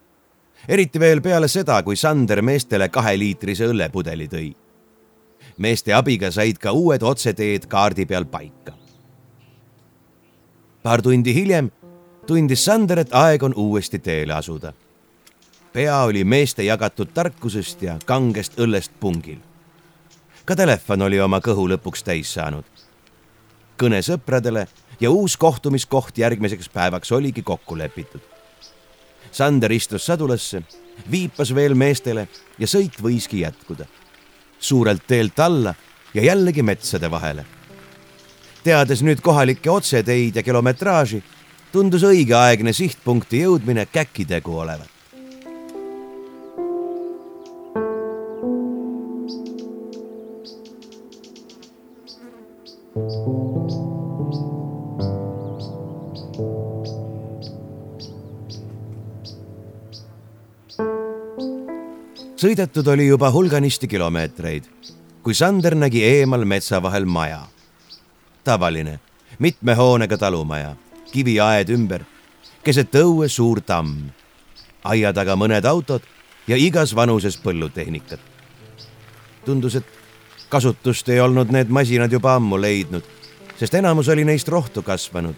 eriti 0.68 1.00
veel 1.00 1.22
peale 1.22 1.48
seda, 1.48 1.84
kui 1.84 1.96
Sander 1.96 2.42
meestele 2.42 2.90
kaheliitrise 2.90 3.68
õllepudeli 3.68 4.28
tõi. 4.28 4.56
Meeste 5.62 5.93
abiga 5.93 6.32
said 6.32 6.58
ka 6.62 6.74
uued 6.76 7.04
otseteed 7.04 7.67
kaardi 7.71 8.06
peal 8.06 8.26
paika. 8.26 8.74
paar 10.84 11.02
tundi 11.02 11.34
hiljem 11.34 11.71
tundis 12.28 12.65
Sander, 12.65 13.00
et 13.00 13.13
aeg 13.13 13.43
on 13.43 13.54
uuesti 13.56 14.00
teele 14.00 14.34
asuda 14.34 14.74
pea 15.74 16.02
oli 16.04 16.24
meeste 16.24 16.63
jagatud 16.63 17.13
tarkusest 17.13 17.82
ja 17.82 17.97
kangest 18.06 18.60
õllest 18.60 18.91
pungil 19.00 19.39
ka 20.45 20.56
telefon 20.56 21.06
oli 21.06 21.19
oma 21.21 21.39
kõhu 21.39 21.67
lõpuks 21.71 22.04
täis 22.04 22.34
saanud. 22.34 22.65
kõne 23.78 24.02
sõpradele 24.06 24.67
ja 25.00 25.12
uus 25.12 25.38
kohtumiskoht 25.38 26.17
järgmiseks 26.17 26.69
päevaks 26.69 27.12
oligi 27.12 27.41
kokku 27.41 27.78
lepitud. 27.78 28.21
Sander 29.32 29.71
istus 29.71 30.06
sadulasse, 30.06 30.62
viipas 31.12 31.56
veel 31.56 31.74
meestele 31.74 32.28
ja 32.60 32.67
sõit 32.67 33.00
võiski 33.02 33.41
jätkuda. 33.41 33.86
Suurelt 34.62 35.04
teelt 35.08 35.39
alla 35.39 35.74
ja 36.13 36.24
jällegi 36.24 36.63
metsade 36.63 37.12
vahele. 37.12 37.45
teades 38.63 39.02
nüüd 39.02 39.21
kohalikke 39.21 39.71
otseteid 39.71 40.36
ja 40.36 40.43
kilometraaži, 40.43 41.24
tundus 41.71 42.04
õigeaegne 42.06 42.74
sihtpunkti 42.74 43.41
jõudmine 43.41 43.88
käkitegu 43.89 44.60
olevat. 44.60 45.01
Sõidetud 62.42 62.88
oli 62.88 63.06
juba 63.08 63.30
hulganisti 63.32 63.88
kilomeetreid, 63.88 64.66
kui 65.24 65.36
Sander 65.38 65.76
nägi 65.78 66.02
eemal 66.04 66.46
metsa 66.46 66.82
vahel 66.82 67.06
maja. 67.06 67.48
tavaline, 68.44 69.00
mitme 69.40 69.76
hoonega 69.78 70.18
talumaja, 70.18 70.76
kiviaed 71.12 71.70
ümber, 71.70 72.02
keset 72.64 72.96
õue 72.98 73.28
suur 73.30 73.62
tamm, 73.62 74.10
aia 74.84 75.14
taga 75.14 75.36
mõned 75.38 75.66
autod 75.66 76.02
ja 76.48 76.58
igas 76.58 76.96
vanuses 76.96 77.38
põllutehnikat. 77.38 78.20
tundus, 79.46 79.76
et 79.76 79.86
kasutust 80.50 81.10
ei 81.10 81.20
olnud 81.20 81.52
need 81.52 81.70
masinad 81.70 82.12
juba 82.12 82.36
ammu 82.36 82.58
leidnud, 82.62 83.04
sest 83.60 83.74
enamus 83.74 84.10
oli 84.10 84.26
neist 84.26 84.48
rohtu 84.48 84.82
kasvanud 84.82 85.36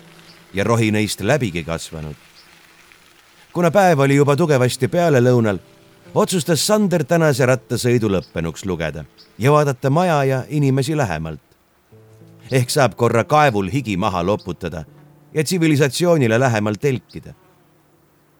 ja 0.54 0.64
rohi 0.64 0.92
neist 0.92 1.22
läbigi 1.22 1.64
kasvanud. 1.64 2.16
kuna 3.54 3.72
päev 3.72 4.00
oli 4.00 4.16
juba 4.16 4.36
tugevasti 4.36 4.88
pealelõunal, 4.88 5.60
otsustas 6.16 6.68
Sander 6.68 7.04
tänase 7.04 7.46
rattasõidu 7.46 8.10
lõppenuks 8.12 8.66
lugeda 8.66 9.06
ja 9.38 9.52
vaadata 9.52 9.90
maja 9.90 10.24
ja 10.24 10.44
inimesi 10.50 10.98
lähemalt. 10.98 11.42
ehk 12.52 12.70
saab 12.70 12.96
korra 12.96 13.24
kaevul 13.24 13.70
higi 13.74 13.98
maha 13.98 14.26
loputada 14.26 14.86
ja 15.34 15.44
tsivilisatsioonile 15.44 16.40
lähemalt 16.40 16.82
telkida. 16.82 17.34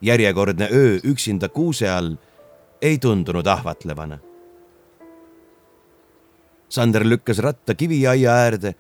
järjekordne 0.02 0.70
öö 0.72 1.00
üksinda 1.04 1.50
kuuse 1.50 1.90
all 1.90 2.16
ei 2.82 2.98
tundunud 2.98 3.46
ahvatlevana 3.46 4.20
Sander 6.74 7.04
lükkas 7.06 7.38
ratta 7.40 7.76
kiviaia 7.76 8.32
äärde 8.32 8.76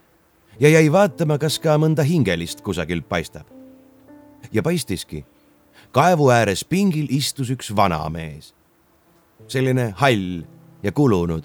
ja 0.59 0.69
jäi 0.69 0.91
vaatama, 0.91 1.37
kas 1.37 1.59
ka 1.61 1.75
mõnda 1.77 2.01
hingelist 2.01 2.61
kusagilt 2.65 3.05
paistab. 3.09 3.45
ja 4.51 4.63
paistiski. 4.63 5.25
kaevu 5.91 6.29
ääres 6.29 6.65
pingil 6.65 7.05
istus 7.09 7.49
üks 7.49 7.75
vanamees. 7.75 8.53
Selline 9.47 9.93
hall 9.97 10.43
ja 10.83 10.91
kulunud, 10.91 11.43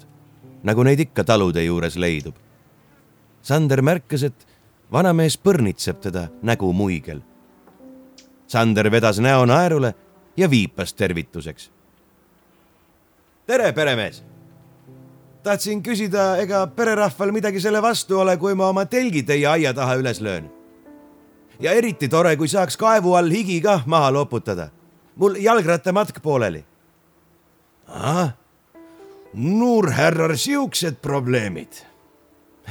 nagu 0.63 0.83
neid 0.83 0.99
ikka 0.99 1.23
talude 1.23 1.63
juures 1.63 1.97
leidub. 1.97 2.35
Sander 3.41 3.81
märkas, 3.81 4.23
et 4.23 4.47
vanamees 4.91 5.37
põrnitseb 5.37 6.01
teda 6.03 6.27
nägu 6.43 6.71
muigel. 6.73 7.21
Sander 8.47 8.91
vedas 8.91 9.19
näo 9.19 9.45
naerule 9.45 9.93
ja 10.37 10.49
viipas 10.49 10.93
tervituseks. 10.93 11.71
tere, 13.47 13.71
peremees 13.73 14.23
tahtsin 15.43 15.83
küsida, 15.83 16.37
ega 16.41 16.67
pererahval 16.67 17.31
midagi 17.31 17.61
selle 17.63 17.81
vastu 17.81 18.19
ole, 18.19 18.37
kui 18.37 18.55
ma 18.55 18.69
oma 18.69 18.85
telgi 18.85 19.23
teie 19.23 19.47
aia 19.47 19.73
taha 19.73 19.95
üles 20.01 20.21
löön. 20.21 20.49
ja 21.59 21.71
eriti 21.71 22.07
tore, 22.07 22.35
kui 22.37 22.47
saaks 22.47 22.77
kaevu 22.77 23.13
all 23.15 23.31
higi 23.31 23.61
kah 23.61 23.87
maha 23.87 24.13
loputada. 24.13 24.69
mul 25.15 25.35
jalgrattamatk 25.35 26.21
pooleli. 26.21 26.65
Ahah, 27.89 28.31
Nuurhärrar 29.33 30.37
siuksed 30.37 31.01
probleemid. 31.01 31.73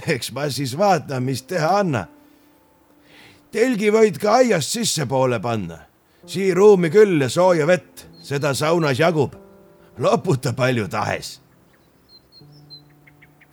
eks 0.07 0.33
ma 0.33 0.49
siis 0.51 0.79
vaatan, 0.79 1.23
mis 1.23 1.43
teha 1.43 1.79
anna. 1.79 2.07
telgi 3.51 3.91
võid 3.91 4.19
ka 4.19 4.41
aiast 4.43 4.71
sissepoole 4.71 5.41
panna, 5.41 5.79
sii 6.27 6.55
ruumi 6.55 6.91
küll 6.91 7.21
ja 7.23 7.29
sooja 7.29 7.67
vett, 7.67 8.07
seda 8.23 8.55
saunas 8.55 8.99
jagub. 8.99 9.35
loputa 9.99 10.53
palju 10.53 10.89
tahes 10.89 11.41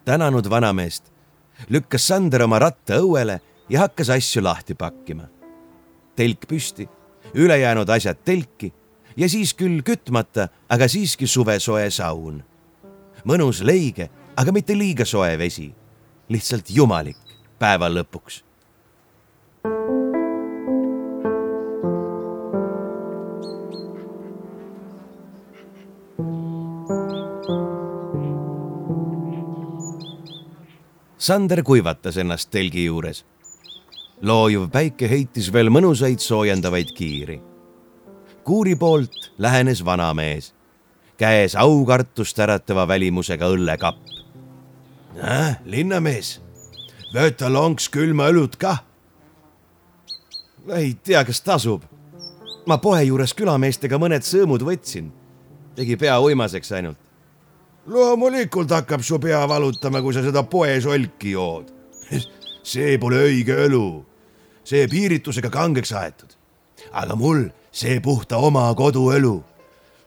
tänanud 0.05 0.49
vanameest, 0.49 1.03
lükkas 1.69 2.07
Sander 2.07 2.43
oma 2.45 2.59
ratta 2.61 2.99
õuele 3.01 3.39
ja 3.69 3.85
hakkas 3.85 4.09
asju 4.13 4.43
lahti 4.43 4.75
pakkima. 4.75 5.27
telk 6.15 6.45
püsti, 6.47 6.87
ülejäänud 7.33 7.89
asjad 7.89 8.17
telki 8.25 8.73
ja 9.17 9.29
siis 9.29 9.53
küll 9.53 9.81
kütmata, 9.83 10.49
aga 10.69 10.87
siiski 10.87 11.27
suvesoe 11.27 11.89
saun. 11.89 12.43
mõnus 13.25 13.63
leige, 13.63 14.09
aga 14.37 14.51
mitte 14.51 14.77
liiga 14.77 15.05
soe 15.05 15.37
vesi. 15.37 15.73
lihtsalt 16.29 16.69
jumalik 16.69 17.17
päeva 17.59 17.89
lõpuks 17.89 18.43
Sander 31.25 31.63
kuivatas 31.65 32.17
ennast 32.21 32.51
telgi 32.53 32.83
juures. 32.85 33.23
loojuv 34.21 34.67
päike 34.69 35.07
heitis 35.09 35.47
veel 35.53 35.71
mõnusaid 35.73 36.21
soojendavaid 36.21 36.91
kiiri. 36.93 37.39
Kuuri 38.45 38.75
poolt 38.75 39.31
lähenes 39.37 39.85
vanamees, 39.85 40.53
käes 41.17 41.55
aukartust 41.55 42.39
äratava 42.39 42.87
välimusega 42.87 43.49
õllekapp. 43.49 43.97
näe, 45.15 45.55
linnamees, 45.65 46.41
võta 47.13 47.49
lonks 47.49 47.89
külma 47.89 48.29
õlut 48.29 48.57
kah. 48.61 48.83
ei 50.75 50.93
tea, 50.93 51.23
kas 51.25 51.41
tasub. 51.41 51.83
ma 52.65 52.77
poe 52.77 53.03
juures 53.03 53.33
külameestega 53.33 53.97
mõned 53.97 54.21
sõõmud 54.21 54.61
võtsin. 54.61 55.11
tegi 55.75 55.97
pea 55.97 56.19
uimaseks 56.19 56.71
ainult 56.71 56.97
loomulikult 57.85 58.69
hakkab 58.69 59.01
su 59.01 59.19
pea 59.19 59.47
valutama, 59.47 60.01
kui 60.01 60.13
sa 60.13 60.23
seda 60.25 60.43
poesolki 60.43 61.31
jood. 61.31 61.69
see 62.65 62.97
pole 62.97 63.19
õige 63.27 63.57
õlu, 63.67 64.05
see 64.65 64.87
piiritusega 64.89 65.49
kangeks 65.49 65.93
aetud. 65.93 66.33
aga 66.91 67.15
mul 67.15 67.47
see 67.75 67.99
puhta 67.99 68.39
oma 68.39 68.69
koduõlu. 68.77 69.43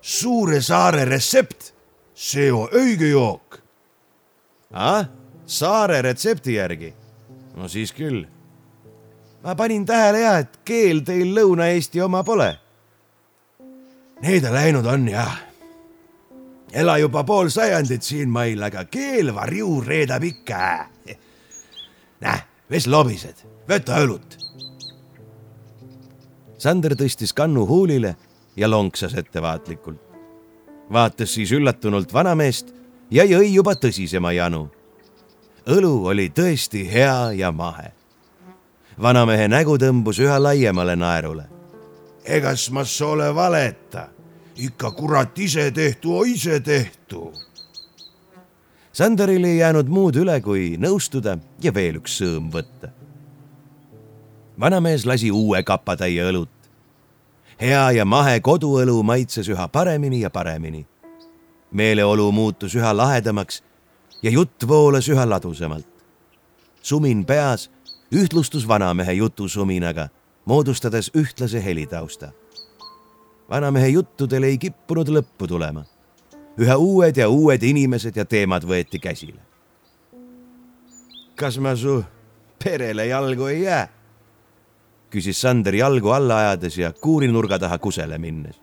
suure 0.00 0.60
saare 0.62 1.04
retsept, 1.04 1.72
see 2.14 2.52
on 2.52 2.68
õige 2.72 3.10
jook. 3.10 3.60
ah, 4.72 5.08
saare 5.46 6.02
retsepti 6.02 6.54
järgi? 6.54 6.94
no 7.56 7.68
siis 7.68 7.92
küll. 7.92 8.24
ma 9.42 9.54
panin 9.54 9.84
tähele 9.86 10.24
ja, 10.24 10.38
et 10.38 10.60
keel 10.64 11.04
teil 11.04 11.34
Lõuna-Eesti 11.34 12.00
oma 12.04 12.24
pole. 12.24 12.56
Need 14.22 14.42
läinud 14.50 14.86
on 14.86 15.06
jah 15.08 15.48
ela 16.72 16.98
juba 16.98 17.24
pool 17.24 17.48
sajandit 17.48 18.02
siin 18.02 18.30
mail, 18.30 18.62
aga 18.62 18.84
keel 18.84 19.32
varju 19.34 19.80
reedab 19.84 20.24
ikka. 20.24 20.60
näe, 22.24 22.42
ves 22.70 22.86
lobised, 22.86 23.44
võta 23.68 24.02
õlut. 24.04 24.47
Sander 26.58 26.96
tõstis 26.98 27.32
kannu 27.34 27.66
huulile 27.66 28.16
ja 28.56 28.70
lonksas 28.70 29.14
ettevaatlikult. 29.14 30.00
vaatas 30.92 31.34
siis 31.34 31.52
üllatunult 31.52 32.12
vanameest 32.12 32.74
ja 33.10 33.24
jõi 33.24 33.54
juba 33.54 33.74
tõsisema 33.74 34.32
janu. 34.32 34.68
õlu 35.66 36.06
oli 36.06 36.28
tõesti 36.28 36.84
hea 36.92 37.32
ja 37.32 37.52
mahe. 37.52 37.92
vanamehe 39.02 39.48
nägu 39.48 39.78
tõmbus 39.78 40.18
üha 40.18 40.42
laiemale 40.42 40.96
naerule. 40.96 41.44
egas 42.24 42.70
ma 42.70 42.84
sole 42.84 43.34
valeta 43.34 44.08
ikka 44.58 44.90
kurat 44.90 45.38
ise 45.38 45.70
tehtu, 45.70 46.24
ise 46.24 46.60
tehtu. 46.60 47.32
Sanderil 48.92 49.44
ei 49.44 49.58
jäänud 49.58 49.86
muud 49.86 50.16
üle, 50.18 50.40
kui 50.42 50.74
nõustuda 50.80 51.36
ja 51.62 51.74
veel 51.74 52.00
üks 52.00 52.18
sõõm 52.18 52.50
võtta. 52.50 52.90
Vanamees 54.60 55.06
lasi 55.06 55.30
uue 55.30 55.62
kapatäie 55.62 56.22
õlut. 56.30 56.48
hea 57.60 57.90
ja 57.90 58.04
mahe 58.04 58.40
koduõlu 58.40 59.02
maitses 59.02 59.48
üha 59.48 59.68
paremini 59.68 60.20
ja 60.20 60.30
paremini. 60.30 60.86
meeleolu 61.70 62.32
muutus 62.32 62.74
üha 62.74 62.96
lahedamaks 62.96 63.62
ja 64.22 64.30
jutt 64.30 64.68
voolas 64.68 65.08
üha 65.08 65.28
ladusamalt. 65.28 65.88
sumin 66.82 67.24
peas 67.24 67.70
ühtlustus 68.12 68.68
vanamehe 68.68 69.12
jutusuminaga, 69.12 70.08
moodustades 70.44 71.10
ühtlase 71.14 71.64
helitausta 71.64 72.32
vanamehe 73.50 73.88
juttudel 73.88 74.42
ei 74.42 74.58
kippunud 74.58 75.08
lõppu 75.08 75.48
tulema. 75.48 75.84
üha 76.58 76.76
uued 76.76 77.16
ja 77.16 77.28
uued 77.28 77.62
inimesed 77.62 78.16
ja 78.16 78.24
teemad 78.24 78.64
võeti 78.64 78.98
käsile. 78.98 79.40
kas 81.36 81.58
ma 81.58 81.76
su 81.76 82.04
perele 82.64 83.06
jalgu 83.06 83.46
ei 83.46 83.62
jää? 83.62 83.97
Küsis 85.10 85.40
Sander 85.40 85.74
jalgu 85.74 86.12
alla 86.12 86.38
ajades 86.44 86.78
ja 86.78 86.92
kuurinurga 86.92 87.58
taha 87.58 87.78
kusele 87.78 88.18
minnes. 88.18 88.56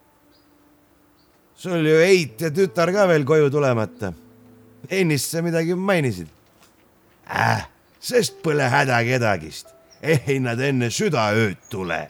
sul 1.55 1.85
ju 1.87 2.01
eit 2.01 2.41
ja 2.41 2.51
tütar 2.51 2.91
ka 2.93 3.07
veel 3.07 3.25
koju 3.25 3.49
tulemata. 3.49 4.13
ennist 4.89 5.31
sa 5.31 5.41
midagi 5.41 5.75
mainisid 5.75 6.27
äh,? 7.29 7.65
sest 7.99 8.43
pole 8.43 8.69
häda 8.69 9.03
kedagist, 9.03 9.67
ei 10.01 10.39
nad 10.39 10.59
enne 10.59 10.89
südaööd 10.89 11.57
tule 11.69 12.07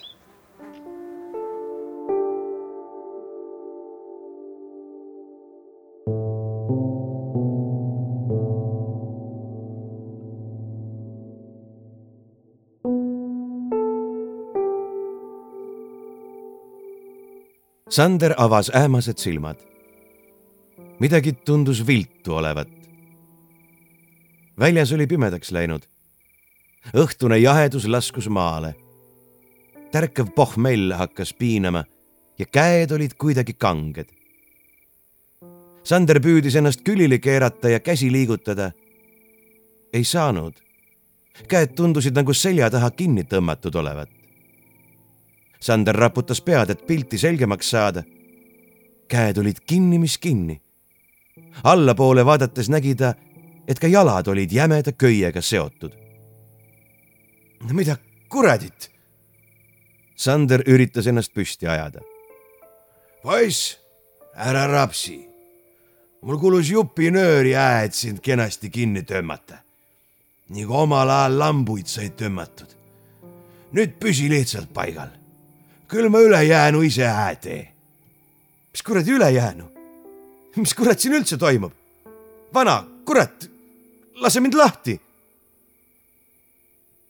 Sander 17.89 18.33
avas 18.37 18.71
ähmased 18.73 19.17
silmad. 19.17 19.55
midagi 20.99 21.33
tundus 21.33 21.87
viltu 21.87 22.33
olevat. 22.33 22.67
väljas 24.59 24.91
oli 24.91 25.07
pimedaks 25.07 25.51
läinud. 25.51 25.81
õhtune 26.93 27.37
jahedus 27.37 27.85
laskus 27.85 28.27
maale. 28.29 28.75
tärkav 29.91 30.33
pohmell 30.35 30.93
hakkas 30.93 31.33
piinama 31.33 31.83
ja 32.39 32.45
käed 32.45 32.91
olid 32.91 33.13
kuidagi 33.17 33.53
kanged. 33.53 34.09
Sander 35.83 36.19
püüdis 36.19 36.55
ennast 36.55 36.81
külili 36.81 37.19
keerata 37.19 37.69
ja 37.69 37.79
käsi 37.79 38.11
liigutada. 38.11 38.71
ei 39.93 40.03
saanud. 40.03 40.53
käed 41.47 41.75
tundusid 41.75 42.15
nagu 42.15 42.33
selja 42.33 42.69
taha 42.69 42.91
kinni 42.91 43.23
tõmmatud 43.23 43.75
olevat. 43.75 44.14
Sander 45.65 45.97
raputas 45.97 46.43
pead, 46.45 46.69
et 46.69 46.85
pilti 46.85 47.17
selgemaks 47.17 47.69
saada. 47.69 48.03
käed 49.07 49.37
olid 49.37 49.63
kinni, 49.65 49.97
mis 49.99 50.17
kinni. 50.17 50.61
allapoole 51.63 52.25
vaadates 52.25 52.69
nägi 52.69 52.95
ta, 52.95 53.13
et 53.67 53.79
ka 53.79 53.87
jalad 53.87 54.27
olid 54.27 54.51
jämeda 54.51 54.91
köiega 54.91 55.41
seotud. 55.41 55.91
mida 57.71 57.97
kuradit? 58.29 58.91
Sander 60.15 60.61
üritas 60.67 61.07
ennast 61.07 61.33
püsti 61.33 61.67
ajada. 61.67 62.01
poiss, 63.23 63.79
ära 64.35 64.67
rapsi. 64.67 65.27
mul 66.21 66.37
kulus 66.37 66.69
jupi 66.69 67.09
nööri 67.11 67.55
ää, 67.55 67.83
et 67.83 67.93
sind 67.93 68.21
kenasti 68.21 68.69
kinni 68.69 69.01
tõmmata. 69.01 69.57
kui 70.53 70.65
omal 70.69 71.09
ajal 71.09 71.39
lambuid 71.39 71.87
said 71.87 72.13
tõmmatud. 72.21 72.69
nüüd 73.73 73.97
püsi 73.99 74.29
lihtsalt 74.29 74.73
paigal 74.73 75.24
küll 75.95 76.09
ma 76.11 76.19
ülejäänu 76.19 76.83
ise 76.83 77.07
hää 77.07 77.35
tee. 77.35 77.71
mis 78.71 78.81
kuradi 78.81 79.11
ülejäänu? 79.11 79.63
mis 80.55 80.73
kurat 80.73 80.99
siin 80.99 81.13
üldse 81.13 81.37
toimub? 81.37 81.71
vana, 82.53 82.83
kurat, 83.05 83.49
lase 84.15 84.39
mind 84.39 84.53
lahti. 84.53 84.99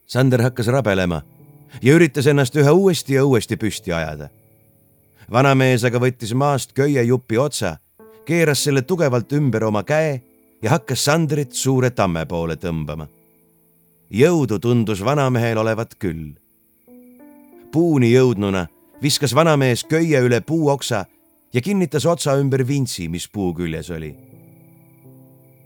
Sander 0.08 0.42
hakkas 0.42 0.68
rabelema 0.68 1.22
ja 1.82 1.96
üritas 1.98 2.28
ennast 2.28 2.56
üha 2.56 2.72
uuesti 2.72 3.14
ja 3.14 3.26
uuesti 3.26 3.58
püsti 3.58 3.94
ajada. 3.94 4.30
vanamees 5.32 5.84
aga 5.84 6.00
võttis 6.00 6.34
maast 6.34 6.74
köiejupi 6.74 7.38
otsa, 7.38 7.78
keeras 8.26 8.64
selle 8.64 8.82
tugevalt 8.82 9.34
ümber 9.34 9.64
oma 9.64 9.84
käe 9.84 10.22
ja 10.62 10.70
hakkas 10.78 11.06
Sandrit 11.06 11.54
suure 11.54 11.90
tamme 11.90 12.26
poole 12.26 12.56
tõmbama. 12.56 13.08
jõudu 14.12 14.60
tundus 14.60 15.06
vanamehel 15.06 15.58
olevat 15.58 15.96
küll 16.00 16.36
puuni 17.76 18.14
jõudnuna 18.14 18.68
viskas 19.02 19.36
vanamees 19.36 19.84
köie 19.84 20.20
üle 20.22 20.42
puuoksa 20.42 21.06
ja 21.54 21.62
kinnitas 21.62 22.06
otsa 22.06 22.36
ümber 22.40 22.68
vintsi, 22.68 23.10
mis 23.10 23.28
puu 23.32 23.54
küljes 23.54 23.90
oli. 23.90 24.16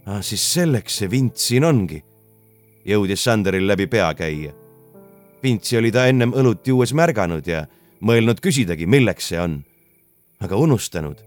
ah, 0.05 0.21
siis 0.21 0.53
selleks 0.53 0.97
see 0.97 1.11
vints 1.11 1.47
siin 1.47 1.63
ongi, 1.63 2.03
jõudis 2.85 3.23
Sanderil 3.23 3.67
läbi 3.67 3.87
pea 3.87 4.13
käia. 4.13 4.53
vintsi 5.43 5.77
oli 5.77 5.91
ta 5.91 6.07
ennem 6.07 6.33
õlut 6.33 6.67
juues 6.67 6.93
märganud 6.93 7.47
ja 7.47 7.65
mõelnud 8.01 8.41
küsidagi, 8.41 8.85
milleks 8.85 9.27
see 9.29 9.39
on. 9.39 9.63
aga 10.39 10.55
unustanud. 10.55 11.17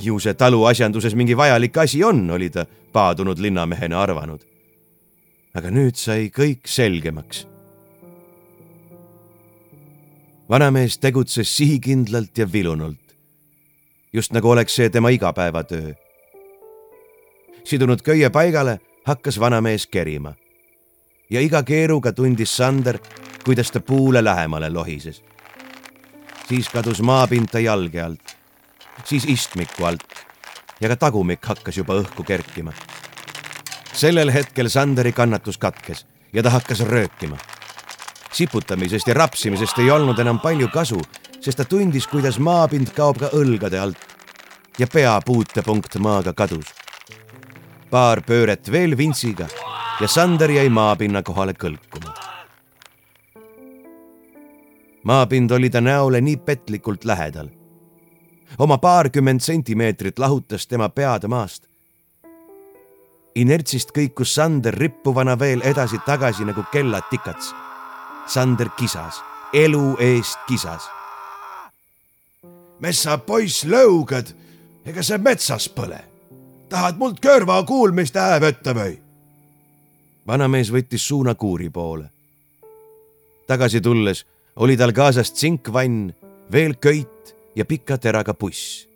ju 0.00 0.18
see 0.18 0.34
talu 0.34 0.64
asjanduses 0.64 1.14
mingi 1.14 1.36
vajalik 1.36 1.76
asi 1.76 2.04
on, 2.04 2.30
oli 2.30 2.50
ta 2.50 2.66
paadunud 2.92 3.38
linnamehena 3.38 4.02
arvanud. 4.02 4.40
aga 5.54 5.70
nüüd 5.70 5.96
sai 5.96 6.30
kõik 6.30 6.66
selgemaks. 6.66 7.51
Vanamees 10.48 10.98
tegutses 10.98 11.56
sihikindlalt 11.56 12.38
ja 12.38 12.52
vilunult, 12.52 13.16
just 14.12 14.32
nagu 14.32 14.50
oleks 14.50 14.74
see 14.74 14.90
tema 14.90 15.08
igapäevatöö. 15.08 15.94
sidunud 17.64 18.02
köie 18.02 18.30
paigale, 18.30 18.80
hakkas 19.04 19.40
vanamees 19.40 19.86
kerima 19.86 20.34
ja 21.30 21.40
iga 21.40 21.62
keeruga 21.62 22.12
tundis 22.12 22.56
Sander, 22.56 22.98
kuidas 23.44 23.70
ta 23.70 23.80
puule 23.80 24.24
lähemale 24.24 24.70
lohises. 24.70 25.22
siis 26.48 26.68
kadus 26.68 27.02
maapind 27.02 27.48
ta 27.52 27.58
jalge 27.58 28.02
alt, 28.02 28.36
siis 29.04 29.24
istmiku 29.24 29.84
alt 29.84 30.26
ja 30.80 30.88
ka 30.88 30.96
tagumik 30.96 31.46
hakkas 31.46 31.76
juba 31.76 31.94
õhku 31.94 32.24
kerkima. 32.24 32.72
sellel 33.92 34.32
hetkel 34.32 34.68
Sanderi 34.68 35.12
kannatus 35.12 35.58
katkes 35.58 36.06
ja 36.32 36.42
ta 36.42 36.50
hakkas 36.50 36.80
röökima. 36.80 37.36
Siputamisest 38.32 39.08
ja 39.08 39.14
rapsimisest 39.14 39.78
ei 39.78 39.90
olnud 39.90 40.18
enam 40.18 40.40
palju 40.40 40.68
kasu, 40.68 41.00
sest 41.40 41.58
ta 41.58 41.64
tundis, 41.64 42.06
kuidas 42.06 42.38
maapind 42.38 42.94
kaob 42.96 43.18
ka 43.18 43.32
õlgade 43.36 43.80
alt 43.80 44.12
ja 44.78 44.86
pea 44.86 45.20
puutepunkt 45.26 45.96
maaga 45.98 46.32
kadus. 46.32 46.66
paar 47.90 48.22
pööret 48.22 48.72
veel 48.72 48.96
vintsiga 48.96 49.48
ja 50.00 50.08
Sander 50.08 50.50
jäi 50.50 50.68
maapinna 50.68 51.22
kohale 51.22 51.52
kõlkuma. 51.52 52.14
maapind 55.04 55.50
oli 55.50 55.70
ta 55.70 55.80
näole 55.80 56.20
nii 56.20 56.36
petlikult 56.36 57.04
lähedal. 57.04 57.48
oma 58.58 58.78
paarkümmend 58.78 59.40
sentimeetrit 59.40 60.18
lahutas 60.18 60.66
tema 60.66 60.88
pead 60.88 61.28
maast. 61.28 61.66
inertsist 63.34 63.90
kõikus 63.90 64.34
Sander 64.34 64.74
rippuvana 64.74 65.38
veel 65.38 65.60
edasi-tagasi 65.64 66.44
nagu 66.44 66.64
kellad 66.72 67.04
tikats. 67.10 67.54
Sander 68.26 68.68
kisas, 68.78 69.22
elu 69.52 69.96
eest 69.98 70.38
kisas. 70.46 70.88
messa 72.80 73.18
poiss 73.18 73.64
lõugad, 73.64 74.32
ega 74.86 75.02
sa 75.02 75.18
metsas 75.18 75.68
põle. 75.68 75.98
tahad 76.68 76.98
mult 76.98 77.20
kõrva 77.20 77.64
kuulmist 77.66 78.14
hää 78.14 78.38
võtta 78.40 78.74
või? 78.74 78.98
vanamees 80.26 80.70
võttis 80.72 81.06
suuna 81.08 81.34
kuuri 81.34 81.70
poole. 81.70 82.10
tagasi 83.46 83.80
tulles 83.80 84.24
oli 84.56 84.76
tal 84.76 84.92
kaasas 84.92 85.32
tsinkvann, 85.32 86.14
veel 86.52 86.74
köit 86.74 87.34
ja 87.56 87.64
pika 87.64 87.98
teraga 87.98 88.34
puss. 88.34 88.86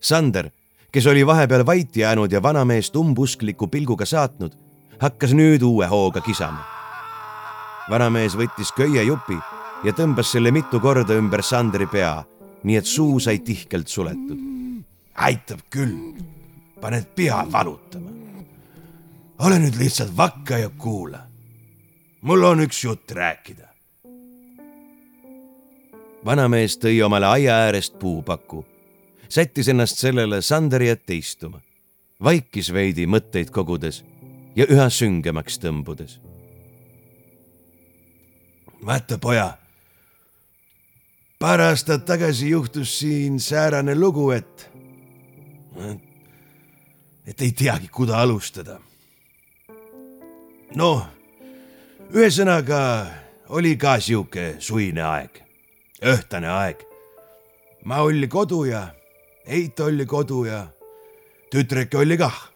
Sander, 0.00 0.50
kes 0.92 1.06
oli 1.06 1.26
vahepeal 1.26 1.66
vait 1.66 1.96
jäänud 1.96 2.32
ja 2.32 2.42
vanameest 2.42 2.96
umbuskliku 2.96 3.66
pilguga 3.66 4.04
saatnud, 4.04 4.52
hakkas 4.98 5.32
nüüd 5.32 5.62
uue 5.62 5.86
hooga 5.86 6.20
kisama. 6.20 6.75
Vanamees 7.90 8.36
võttis 8.36 8.72
köiejupi 8.76 9.38
ja 9.84 9.92
tõmbas 9.92 10.32
selle 10.32 10.50
mitu 10.50 10.80
korda 10.80 11.14
ümber 11.14 11.42
Sanderi 11.42 11.86
pea, 11.86 12.24
nii 12.64 12.76
et 12.76 12.86
suu 12.86 13.20
sai 13.20 13.38
tihkelt 13.38 13.88
suletud. 13.88 14.38
aitab 15.16 15.60
küll, 15.70 16.14
paned 16.80 17.06
pea 17.16 17.46
valutama 17.52 18.16
ole 19.38 19.58
nüüd 19.60 19.76
lihtsalt 19.78 20.16
vakka 20.16 20.58
ja 20.58 20.68
kuula. 20.68 21.20
mul 22.20 22.42
on 22.42 22.60
üks 22.60 22.84
jutt 22.84 23.12
rääkida. 23.12 23.68
vanamees 26.24 26.78
tõi 26.78 27.02
omale 27.04 27.26
aia 27.26 27.54
äärest 27.66 27.98
puupaku, 27.98 28.64
sättis 29.28 29.68
ennast 29.68 29.98
sellele 29.98 30.42
Sanderi 30.42 30.88
ette 30.88 31.14
istuma, 31.14 31.60
vaikis 32.22 32.72
veidi 32.72 33.06
mõtteid 33.06 33.50
kogudes 33.50 34.04
ja 34.56 34.66
üha 34.66 34.88
süngemaks 34.90 35.60
tõmbudes. 35.60 36.18
Vaata, 38.86 39.18
poja. 39.18 39.58
paar 41.38 41.60
aastat 41.60 42.04
tagasi 42.04 42.50
juhtus 42.50 42.98
siin 42.98 43.40
säärane 43.40 43.94
lugu, 43.94 44.30
et, 44.30 44.70
et 47.26 47.40
ei 47.40 47.52
teagi, 47.52 47.88
kuda 47.88 48.22
alustada 48.22 48.80
noh, 50.76 51.06
ühesõnaga 52.12 52.80
oli 53.56 53.76
ka 53.80 53.96
sihuke 54.02 54.56
suine 54.60 55.02
aeg, 55.04 55.40
õhtane 56.02 56.50
aeg. 56.50 56.84
ma 57.84 58.02
olli 58.02 58.28
kodu 58.28 58.64
ja 58.66 58.88
Heit 59.46 59.78
olli 59.80 60.02
kodu 60.10 60.40
ja 60.44 60.66
tütreke 61.50 61.98
oli 61.98 62.16
kah. 62.18 62.50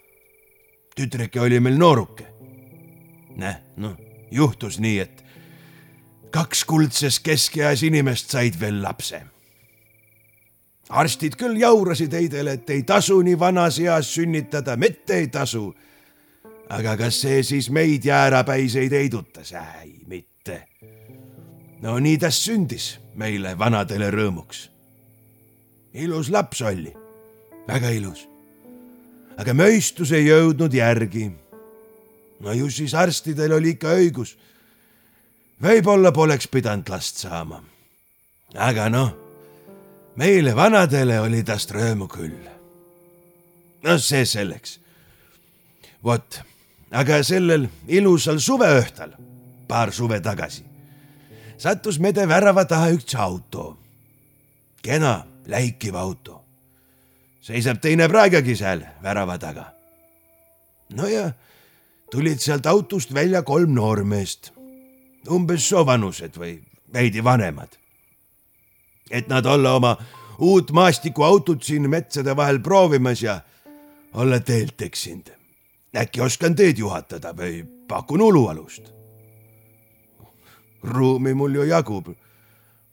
tütreke 0.96 1.40
oli 1.40 1.60
meil 1.60 1.78
nooruke. 1.78 2.26
näh, 3.36 3.60
noh, 3.76 3.96
juhtus 4.30 4.78
nii, 4.78 4.98
et 4.98 5.24
kaks 6.30 6.64
kuldses 6.64 7.20
keskeas 7.20 7.82
inimest 7.82 8.30
said 8.30 8.60
veel 8.60 8.82
lapse. 8.82 9.22
arstid 10.88 11.36
küll 11.38 11.56
jaurasid 11.58 12.12
Heidele, 12.12 12.52
et 12.52 12.70
ei 12.70 12.82
tasu 12.82 13.20
nii 13.22 13.38
vanas 13.38 13.78
eas 13.78 14.14
sünnitada, 14.14 14.76
mitte 14.76 15.14
ei 15.14 15.28
tasu 15.28 15.74
aga 16.70 16.94
kas 16.98 17.18
see 17.24 17.42
siis 17.46 17.68
meid 17.74 18.04
jäärapäiseid 18.06 18.92
heidutas? 18.94 19.52
ei, 19.52 19.94
mitte. 20.06 20.62
no 21.82 21.98
nii 21.98 22.18
ta 22.18 22.30
sündis 22.30 22.92
meile 23.18 23.56
vanadele 23.58 24.10
rõõmuks. 24.14 24.68
ilus 25.94 26.30
laps 26.30 26.62
oli, 26.62 26.92
väga 27.68 27.90
ilus. 27.96 28.26
aga 29.38 29.54
mõistus 29.56 30.14
ei 30.14 30.28
jõudnud 30.28 30.74
järgi. 30.74 31.30
no 32.40 32.52
ju 32.52 32.70
siis 32.70 32.94
arstidel 32.94 33.58
oli 33.58 33.74
ikka 33.76 33.96
õigus. 33.98 34.36
Võib-olla 35.62 36.12
poleks 36.12 36.48
pidanud 36.48 36.88
last 36.88 37.16
saama. 37.16 37.62
aga 38.54 38.88
noh, 38.88 39.10
meile 40.16 40.54
vanadele 40.56 41.20
oli 41.20 41.42
tast 41.42 41.70
rõõmu 41.70 42.08
küll. 42.08 42.48
no 43.82 43.98
see 43.98 44.24
selleks. 44.26 44.78
vot 46.04 46.40
aga 46.90 47.22
sellel 47.22 47.68
ilusal 47.88 48.40
suveõhtul, 48.42 49.14
paar 49.68 49.92
suve 49.94 50.20
tagasi, 50.20 50.64
sattus 51.58 52.00
mede 52.02 52.26
värava 52.26 52.64
taha 52.64 52.90
üks 52.96 53.14
auto. 53.14 53.76
kena, 54.82 55.24
läikiv 55.46 55.96
auto. 55.96 56.40
seisab 57.40 57.80
teine 57.80 58.08
praegagi 58.08 58.56
seal 58.56 58.82
värava 59.02 59.38
taga. 59.38 59.72
no 60.90 61.06
ja 61.06 61.30
tulid 62.10 62.40
sealt 62.40 62.66
autost 62.66 63.14
välja 63.14 63.42
kolm 63.42 63.74
noormeest, 63.74 64.52
umbes 65.28 65.68
soovanused 65.68 66.38
või 66.38 66.60
veidi 66.92 67.24
vanemad. 67.24 67.76
et 69.10 69.28
nad 69.28 69.46
olla 69.46 69.72
oma 69.74 69.96
uut 70.38 70.70
maastikuautot 70.70 71.62
siin 71.62 71.90
metsade 71.90 72.36
vahel 72.36 72.60
proovimas 72.60 73.22
ja 73.22 73.40
olla 74.14 74.40
teelt 74.40 74.82
eksinud 74.82 75.40
äkki 75.96 76.20
oskan 76.20 76.54
teed 76.54 76.78
juhatada 76.78 77.32
või 77.36 77.64
pakun 77.88 78.22
ulualust. 78.22 78.92
ruumi 80.82 81.34
mul 81.34 81.54
ju 81.54 81.62
jagub, 81.62 82.06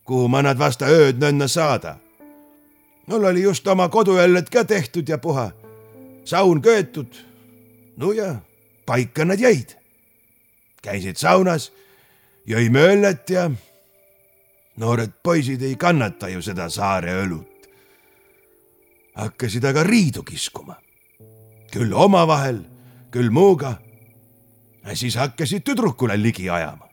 kuhu 0.03 0.28
ma 0.28 0.41
nad 0.41 0.57
vasta 0.59 0.86
ööd 0.86 1.21
nõnna 1.21 1.47
saada. 1.47 1.97
mul 3.07 3.23
oli 3.23 3.41
just 3.41 3.67
oma 3.67 3.89
koduõlled 3.89 4.49
ka 4.49 4.63
tehtud 4.63 5.09
ja 5.09 5.17
puha, 5.17 5.51
saun 6.25 6.61
köetud. 6.61 7.15
no 7.97 8.11
ja 8.11 8.36
paika 8.86 9.25
nad 9.25 9.39
jäid. 9.39 9.78
käisid 10.82 11.17
saunas, 11.17 11.71
jõime 12.47 12.83
õllet 12.93 13.29
ja 13.29 13.49
noored 14.77 15.19
poisid 15.23 15.61
ei 15.61 15.75
kannata 15.75 16.29
ju 16.29 16.41
seda 16.41 16.69
saare 16.69 17.13
õlut. 17.23 17.69
hakkasid 19.17 19.65
aga 19.65 19.83
riidu 19.83 20.23
kiskuma, 20.23 20.75
küll 21.71 21.93
omavahel 21.93 22.61
küll 23.11 23.29
muuga. 23.29 23.77
siis 24.93 25.15
hakkasid 25.15 25.63
tüdrukule 25.63 26.21
ligi 26.21 26.49
ajama. 26.49 26.87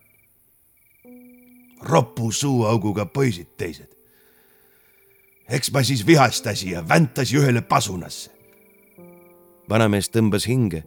ropu 1.80 2.32
suuauguga 2.32 3.06
poisid 3.06 3.56
teised. 3.56 3.90
eks 5.48 5.72
ma 5.72 5.82
siis 5.82 6.06
vihastasin 6.06 6.70
ja 6.70 6.88
väntasi 6.88 7.36
ühele 7.36 7.62
pasunasse. 7.62 8.30
vanamees 9.68 10.10
tõmbas 10.10 10.48
hinge, 10.48 10.84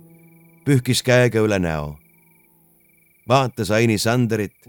pühkis 0.65 1.03
käega 1.03 1.39
üle 1.39 1.59
näo. 1.59 1.99
Vaatas 3.29 3.71
Aini 3.71 3.97
Sanderit 3.97 4.67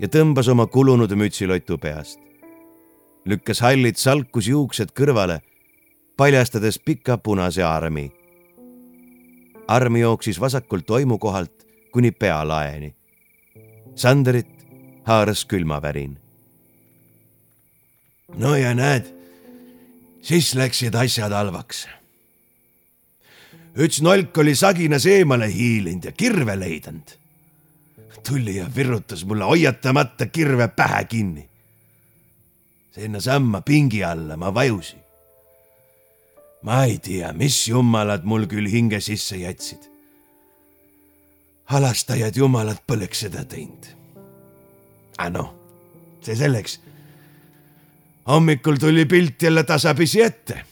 ja 0.00 0.08
tõmbas 0.08 0.48
oma 0.50 0.66
kulunud 0.66 1.12
mütsilotu 1.16 1.78
peast. 1.78 2.18
lükkas 3.24 3.60
hallid 3.60 3.96
salkusjuuksed 3.96 4.92
kõrvale, 4.96 5.40
paljastades 6.16 6.78
pika 6.78 7.18
punase 7.18 7.62
armi 7.62 8.10
arm 9.70 9.96
jooksis 9.96 10.40
vasakult 10.40 10.86
toimu 10.86 11.18
kohalt 11.18 11.66
kuni 11.92 12.10
pealaeni. 12.10 12.94
Sanderit 13.94 14.66
haaras 15.04 15.44
külmavärin. 15.44 16.18
no 18.34 18.56
ja 18.56 18.74
näed, 18.74 19.06
siis 20.22 20.54
läksid 20.54 20.94
asjad 20.94 21.32
halvaks. 21.32 21.86
üks 23.76 24.02
nolk 24.02 24.38
oli 24.38 24.54
saginas 24.54 25.06
eemale 25.06 25.52
hiilinud 25.54 26.04
ja 26.04 26.12
kirve 26.12 26.58
leidnud. 26.58 27.19
Tuli 28.28 28.56
ja 28.56 28.66
virutas 28.74 29.24
mulle 29.24 29.44
hoiatamata 29.44 30.26
kirve 30.26 30.68
pähe 30.68 31.04
kinni. 31.04 31.48
sinnasamma 32.90 33.60
pingi 33.60 34.04
alla 34.04 34.36
ma 34.36 34.54
vajusin. 34.54 35.00
ma 36.62 36.84
ei 36.84 36.98
tea, 36.98 37.32
mis 37.32 37.68
jumalad 37.68 38.24
mul 38.24 38.46
küll 38.46 38.70
hinge 38.70 39.00
sisse 39.00 39.36
jätsid. 39.36 39.90
halastajad 41.64 42.36
jumalad 42.36 42.78
poleks 42.86 43.20
seda 43.20 43.44
teinud. 43.44 43.86
aga 45.18 45.30
noh, 45.30 45.54
see 46.20 46.36
selleks. 46.36 46.80
hommikul 48.28 48.76
tuli 48.76 49.06
pilt 49.06 49.42
jälle 49.42 49.64
tasapisi 49.64 50.22
ette 50.22 50.64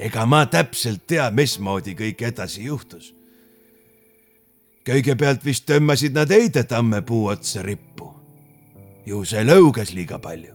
ega 0.00 0.24
ma 0.26 0.44
täpselt 0.48 1.04
tea, 1.06 1.28
mismoodi 1.30 1.94
kõik 1.98 2.22
edasi 2.30 2.64
juhtus. 2.64 3.12
Kõigepealt 4.90 5.44
vist 5.44 5.68
tõmbasid 5.70 6.16
nad 6.16 6.30
Heidetamme 6.30 7.02
puu 7.06 7.28
otsa 7.30 7.62
rippu. 7.62 8.10
ju 9.06 9.24
see 9.24 9.44
lõugas 9.44 9.94
liiga 9.94 10.18
palju. 10.18 10.54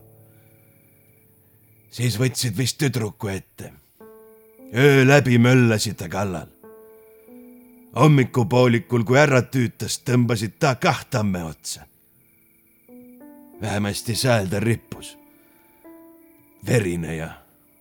siis 1.90 2.20
võtsid 2.20 2.58
vist 2.58 2.78
tüdruku 2.78 3.28
ette. 3.28 3.74
öö 4.74 5.06
läbi 5.08 5.38
möllasid 5.38 5.96
ta 5.96 6.10
kallal. 6.10 6.48
hommikupoolikul, 7.96 9.04
kui 9.04 9.18
ära 9.18 9.42
tüütas, 9.42 10.02
tõmbasid 10.04 10.60
ta 10.60 10.76
kah 10.76 11.06
tamme 11.06 11.44
otsa. 11.44 11.88
vähemasti 13.62 14.16
sääl 14.16 14.48
ta 14.48 14.60
rippus. 14.60 15.18
verine 16.66 17.16
ja 17.16 17.30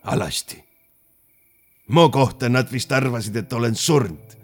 alasti 0.03 0.65
mu 1.89 2.11
kohta 2.11 2.49
nad 2.49 2.73
vist 2.73 2.93
arvasid, 2.93 3.37
et 3.37 3.53
olen 3.53 3.75
surnud. 3.75 4.44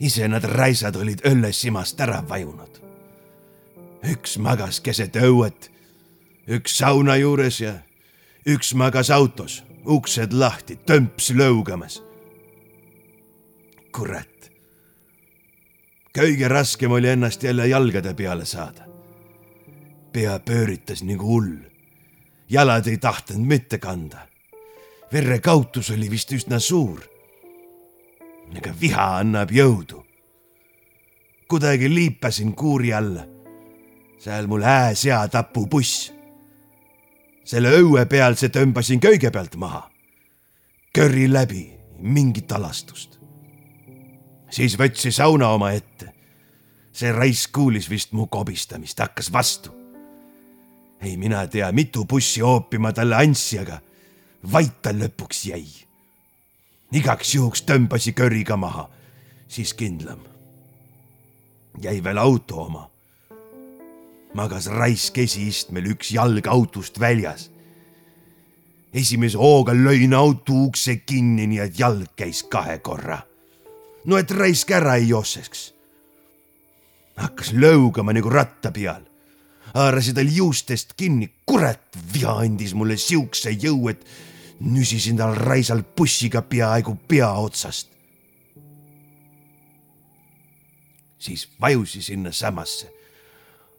Ise 0.00 0.28
nad 0.28 0.44
raisad 0.44 0.96
olid 0.96 1.22
õllesimast 1.24 2.00
ära 2.00 2.22
vajunud. 2.28 2.82
üks 4.06 4.36
magas 4.38 4.80
keset 4.80 5.16
õuet, 5.16 5.70
üks 6.48 6.76
sauna 6.78 7.16
juures 7.16 7.60
ja 7.60 7.72
üks 8.46 8.74
magas 8.74 9.10
autos, 9.10 9.64
uksed 9.84 10.32
lahti, 10.32 10.76
tömps 10.76 11.30
lõugamas. 11.30 12.02
kurat. 13.92 14.50
kõige 16.12 16.48
raskem 16.48 16.92
oli 16.92 17.08
ennast 17.08 17.42
jälle 17.42 17.68
jalgade 17.68 18.14
peale 18.14 18.44
saada. 18.44 18.86
pea 20.12 20.38
pööritas 20.38 21.02
nagu 21.02 21.26
hull. 21.26 21.58
jalad 22.48 22.86
ei 22.86 22.98
tahtnud 22.98 23.46
mitte 23.46 23.78
kanda 23.78 24.26
verrekautus 25.12 25.90
oli 25.90 26.10
vist 26.10 26.32
üsna 26.32 26.58
suur. 26.60 27.00
Aga 28.54 28.74
viha 28.80 29.06
annab 29.20 29.50
jõudu. 29.50 30.04
kuidagi 31.48 31.88
liipasin 31.88 32.54
kuuri 32.54 32.92
alla. 32.92 33.26
seal 34.18 34.46
mul 34.46 34.62
hääsea 34.62 35.28
tapubuss. 35.28 36.12
selle 37.44 37.70
õue 37.80 38.06
pealse 38.06 38.48
tõmbasin 38.48 39.00
kõigepealt 39.00 39.56
maha. 39.56 39.90
köri 40.92 41.32
läbi, 41.32 41.72
mingit 41.98 42.52
alastust. 42.52 43.18
siis 44.50 44.78
võtsi 44.78 45.10
sauna 45.12 45.48
omaette. 45.48 46.12
see 46.92 47.12
raisk 47.12 47.52
kuulis 47.52 47.90
vist 47.90 48.12
mu 48.12 48.26
kobistamist, 48.26 48.98
hakkas 48.98 49.32
vastu. 49.32 49.74
ei 51.00 51.16
mina 51.16 51.46
tea, 51.46 51.72
mitu 51.72 52.04
bussi 52.04 52.40
hoopima 52.40 52.92
talle 52.92 53.16
andsi, 53.16 53.58
aga 53.58 53.80
vait 54.52 54.82
ta 54.82 54.90
lõpuks 54.92 55.46
jäi. 55.50 55.85
Igaks 56.96 57.34
juhuks 57.34 57.64
tõmbasi 57.68 58.14
köriga 58.16 58.56
maha, 58.56 58.86
siis 59.48 59.74
kindlam. 59.74 60.20
jäi 61.82 62.02
veel 62.04 62.18
auto 62.18 62.62
oma. 62.64 62.88
magas 64.34 64.66
raisk 64.66 65.18
esiistmel 65.18 65.90
üks 65.92 66.12
jalg 66.12 66.46
autost 66.46 67.00
väljas. 67.00 67.50
esimese 68.92 69.38
hooga 69.38 69.72
lõin 69.72 70.14
auto 70.14 70.52
ukse 70.52 70.96
kinni, 70.96 71.46
nii 71.46 71.58
et 71.58 71.78
jalg 71.78 72.16
käis 72.16 72.42
kahe 72.42 72.78
korra. 72.78 73.22
no 74.04 74.16
et 74.16 74.30
raisk 74.30 74.70
ära 74.70 74.96
ei 74.96 75.08
jookseks. 75.08 75.74
hakkas 77.16 77.52
lõugama 77.52 78.12
nagu 78.12 78.30
ratta 78.30 78.72
peal 78.72 79.04
haarasin 79.74 80.14
tal 80.14 80.28
juustest 80.32 80.94
kinni, 80.96 81.28
kurat, 81.46 81.80
viha 82.12 82.38
andis 82.40 82.74
mulle 82.74 82.96
siukse 82.96 83.50
jõu, 83.52 83.90
et 83.90 84.00
nüsisin 84.60 85.16
tal 85.16 85.34
raisal 85.34 85.82
bussiga 85.96 86.42
peaaegu 86.42 86.94
pea 87.08 87.32
otsast. 87.32 87.96
siis 91.18 91.48
vajusi 91.60 92.02
sinna 92.02 92.32
samasse 92.32 92.96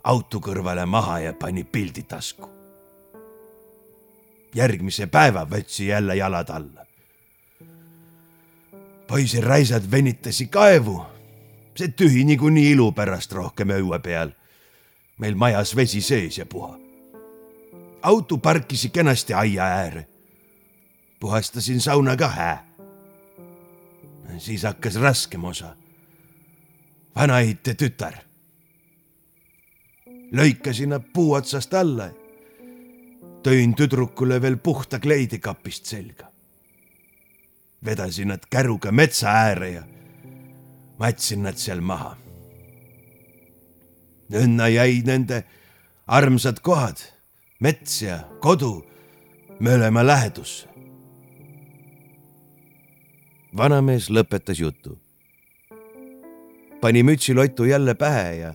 auto 0.04 0.40
kõrvale 0.40 0.86
maha 0.86 1.20
ja 1.20 1.34
pani 1.34 1.64
pildi 1.64 2.04
tasku. 2.04 2.50
järgmise 4.56 5.08
päeva 5.08 5.46
võtsi 5.46 5.88
jälle 5.88 6.16
jalad 6.16 6.50
alla. 6.50 6.86
poisi 9.08 9.42
raisad 9.42 9.92
venitasi 9.92 10.48
kaevu, 10.48 11.06
see 11.76 11.88
tühi 11.88 12.24
niikuinii 12.24 12.72
ilu 12.72 12.92
pärast 12.92 13.32
rohkem 13.32 13.70
õue 13.70 14.00
peal. 14.00 14.32
meil 15.18 15.36
majas 15.36 15.76
vesi 15.76 16.02
sees 16.02 16.38
ja 16.38 16.46
puha. 16.46 16.78
auto 18.02 18.38
parkisi 18.38 18.90
kenasti 18.90 19.34
aia 19.34 19.64
ääre 19.64 20.08
puhastasin 21.20 21.82
sauna 21.82 22.16
ka 22.16 22.28
hää. 22.28 22.68
siis 24.38 24.64
hakkas 24.64 24.96
raskem 24.96 25.44
osa. 25.44 25.76
vanaehite 27.16 27.74
tütar. 27.74 28.14
lõikasin 30.32 30.90
nad 30.90 31.04
puu 31.14 31.34
otsast 31.34 31.74
alla. 31.74 32.10
tõin 33.44 33.76
tüdrukule 33.76 34.42
veel 34.42 34.58
puhta 34.58 35.00
kleidi 35.00 35.40
kapist 35.40 35.86
selga. 35.86 36.32
vedasin 37.86 38.28
nad 38.28 38.46
käruga 38.50 38.92
metsa 38.92 39.30
äärde 39.30 39.70
ja 39.70 39.84
matsin 41.00 41.44
nad 41.44 41.58
seal 41.58 41.82
maha. 41.82 42.18
õnna 44.32 44.68
jäid 44.68 45.06
nende 45.06 45.44
armsad 46.08 46.60
kohad, 46.60 46.98
mets 47.60 48.02
ja 48.02 48.20
kodu 48.40 48.86
mõlema 49.60 50.06
lähedusse 50.06 50.77
vanamees 53.58 54.10
lõpetas 54.10 54.60
jutu. 54.60 54.98
pani 56.82 57.04
mütsilotu 57.04 57.64
jälle 57.66 57.94
pähe 57.94 58.36
ja 58.36 58.54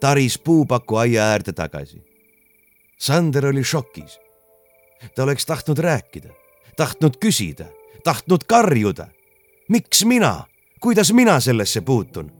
taris 0.00 0.38
puupaku 0.38 0.96
aia 0.96 1.24
äärde 1.24 1.52
tagasi. 1.52 2.02
Sander 2.98 3.46
oli 3.46 3.64
šokis. 3.64 4.18
ta 5.14 5.22
oleks 5.22 5.46
tahtnud 5.46 5.78
rääkida, 5.78 6.28
tahtnud 6.76 7.16
küsida, 7.16 7.66
tahtnud 8.04 8.44
karjuda. 8.46 9.06
miks 9.68 10.04
mina, 10.04 10.44
kuidas 10.80 11.12
mina 11.12 11.40
sellesse 11.40 11.80
puutun? 11.80 12.32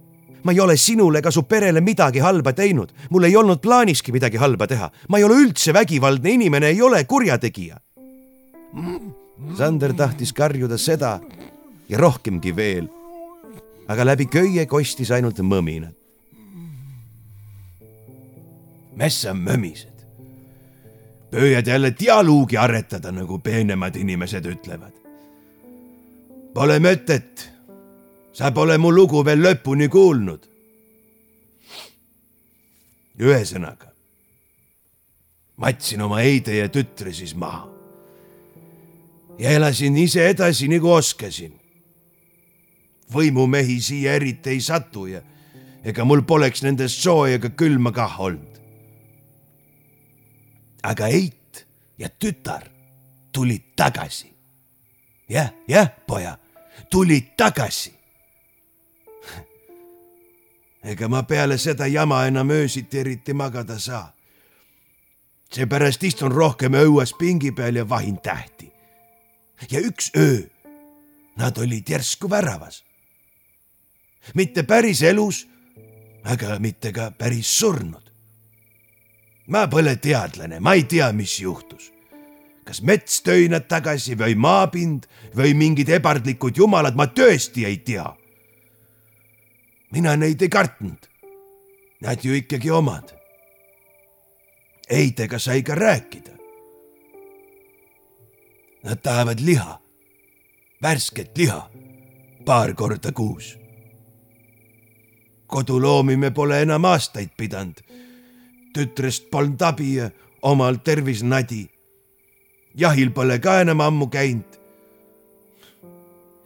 ma 0.43 0.53
ei 0.53 0.61
ole 0.61 0.77
sinule 0.77 1.19
ega 1.19 1.31
su 1.31 1.43
perele 1.43 1.81
midagi 1.81 2.19
halba 2.19 2.53
teinud, 2.53 2.93
mul 3.11 3.23
ei 3.23 3.37
olnud 3.37 3.61
plaaniski 3.61 4.13
midagi 4.13 4.37
halba 4.37 4.67
teha, 4.67 4.91
ma 5.09 5.19
ei 5.19 5.25
ole 5.25 5.35
üldse 5.35 5.75
vägivaldne 5.75 6.31
inimene, 6.31 6.67
ei 6.67 6.83
ole 6.83 7.05
kurjategija. 7.05 7.77
Sander 9.59 9.93
tahtis 9.93 10.33
karjuda 10.33 10.79
seda, 10.79 11.19
ja 11.89 11.99
rohkemgi 11.99 12.57
veel. 12.57 12.89
aga 13.89 14.05
läbi 14.05 14.27
köie 14.29 14.67
kostis 14.67 15.11
ainult 15.11 15.39
mõminad. 15.41 15.95
mis 18.97 19.23
sa 19.23 19.35
mömised? 19.35 19.99
püüad 21.31 21.67
jälle 21.67 21.93
dialoogi 22.01 22.57
aretada, 22.57 23.13
nagu 23.13 23.39
peenemad 23.39 23.97
inimesed 23.97 24.47
ütlevad. 24.47 24.93
Pole 26.55 26.79
mõtet. 26.79 27.49
sa 28.33 28.51
pole 28.51 28.79
mu 28.79 28.93
lugu 28.93 29.25
veel 29.25 29.43
lõpuni 29.43 29.89
kuulnud. 29.89 30.49
ühesõnaga, 33.19 33.91
matsin 35.57 36.03
oma 36.03 36.21
Heide 36.23 36.55
ja 36.55 36.69
tütre 36.69 37.13
siis 37.13 37.35
maha 37.35 37.79
ja 39.39 39.51
elasin 39.51 39.97
ise 39.97 40.29
edasi 40.31 40.69
nagu 40.69 40.93
oskasin 40.93 41.58
võimumehi 43.13 43.81
siia 43.83 44.15
eriti 44.19 44.51
ei 44.51 44.61
satu 44.61 45.07
ja 45.07 45.23
ega 45.85 46.05
mul 46.05 46.23
poleks 46.27 46.63
nendest 46.63 47.01
sooja 47.03 47.39
ega 47.39 47.51
külma 47.51 47.93
kah 47.93 48.21
olnud. 48.21 48.59
aga 50.83 51.07
Eit 51.07 51.67
ja 51.99 52.09
tütar 52.09 52.69
tulid 53.33 53.75
tagasi 53.77 54.33
ja,. 55.29 55.41
jah, 55.41 55.53
jah, 55.69 55.89
poja, 56.07 56.39
tulid 56.91 57.35
tagasi. 57.37 57.93
ega 60.85 61.09
ma 61.09 61.23
peale 61.23 61.59
seda 61.59 61.87
jama 61.87 62.27
enam 62.27 62.51
öösiti 62.51 62.99
eriti 62.99 63.33
magada 63.33 63.79
saa. 63.79 64.13
seepärast 65.53 66.03
istun 66.03 66.33
rohkem 66.33 66.73
õues 66.73 67.17
pingi 67.19 67.53
peal 67.53 67.77
ja 67.77 67.89
vahin 67.89 68.19
tähti. 68.21 68.73
ja 69.71 69.81
üks 69.81 70.13
öö 70.17 70.59
Nad 71.39 71.59
olid 71.59 71.87
järsku 71.87 72.31
väravas. 72.31 72.85
Mitte 74.35 74.63
päris 74.63 75.03
elus, 75.03 75.47
aga 76.25 76.59
mitte 76.59 76.93
ka 76.93 77.11
päris 77.11 77.59
surnud. 77.59 78.05
ma 79.49 79.67
pole 79.67 79.97
teadlane, 79.97 80.61
ma 80.61 80.75
ei 80.75 80.85
tea, 80.85 81.13
mis 81.13 81.41
juhtus. 81.41 81.93
kas 82.65 82.83
mets 82.83 83.23
tõi 83.25 83.49
nad 83.49 83.65
tagasi 83.69 84.15
või 84.15 84.35
maapind 84.37 85.07
või 85.37 85.55
mingid 85.55 85.89
ebardlikud 85.89 86.57
jumalad, 86.57 86.95
ma 86.95 87.07
tõesti 87.07 87.65
ei 87.65 87.79
tea. 87.79 88.17
mina 89.91 90.17
neid 90.17 90.43
ei 90.43 90.49
kartnud. 90.49 91.09
Nad 92.01 92.23
ju 92.23 92.35
ikkagi 92.35 92.71
omad. 92.71 93.11
Heidega 94.91 95.39
sai 95.39 95.63
ka 95.63 95.75
rääkida. 95.75 96.31
Nad 98.85 99.03
tahavad 99.03 99.41
liha, 99.41 99.81
värsket 100.83 101.39
liha, 101.39 101.71
paar 102.45 102.75
korda 102.75 103.13
kuus. 103.13 103.58
Koduloomi 105.49 106.17
me 106.17 106.31
pole 106.31 106.63
enam 106.63 106.85
aastaid 106.85 107.31
pidanud. 107.37 107.81
tütrest 108.73 109.31
polnud 109.31 109.63
abi 109.63 109.95
ja 109.95 110.11
omal 110.43 110.79
tervis 110.85 111.23
nadi. 111.23 111.69
jahil 112.75 113.11
pole 113.11 113.39
ka 113.39 113.61
enam 113.61 113.81
ammu 113.81 114.07
käinud. 114.07 114.59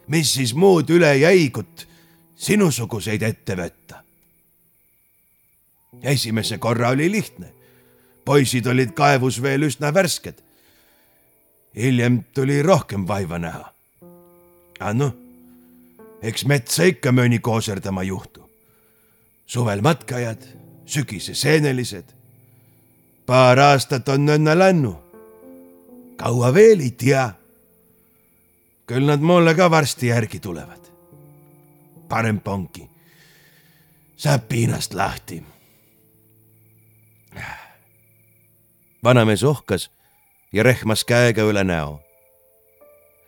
mis 0.07 0.33
siis 0.33 0.53
muud 0.53 0.89
üle 0.89 1.17
jäi, 1.17 1.49
kui 1.49 1.63
sinusuguseid 2.35 3.21
ette 3.21 3.55
võtta? 3.55 4.03
esimese 6.03 6.57
korra 6.57 6.89
oli 6.89 7.11
lihtne. 7.11 7.53
poisid 8.25 8.67
olid 8.67 8.91
kaevus 8.91 9.41
veel 9.41 9.69
üsna 9.69 9.93
värsked 9.93 10.43
hiljem 11.75 12.23
tuli 12.33 12.63
rohkem 12.63 13.07
vaeva 13.07 13.39
näha. 13.39 13.73
aga 14.79 14.93
noh, 14.93 15.13
eks 16.21 16.45
metsa 16.45 16.83
ikka 16.83 17.11
mõni 17.11 17.39
kooserdama 17.39 18.03
juhtu. 18.03 18.42
Suvel 19.45 19.81
matkajad, 19.81 20.41
sügise 20.85 21.35
seenelised. 21.35 22.05
paar 23.25 23.59
aastat 23.59 24.09
on 24.09 24.25
nõnna 24.25 24.57
lännu. 24.57 24.95
kaua 26.15 26.53
veel 26.53 26.79
ei 26.79 26.91
tea. 26.91 27.33
küll 28.85 29.05
nad 29.05 29.19
mulle 29.19 29.55
ka 29.55 29.71
varsti 29.71 30.07
järgi 30.07 30.39
tulevad. 30.39 30.81
parem 32.09 32.39
ponki, 32.39 32.89
saab 34.17 34.47
piinast 34.49 34.93
lahti. 34.93 35.43
vanamees 39.03 39.43
ohkas 39.43 39.91
ja 40.53 40.63
rehmas 40.63 41.03
käega 41.03 41.41
üle 41.41 41.63
näo. 41.63 41.99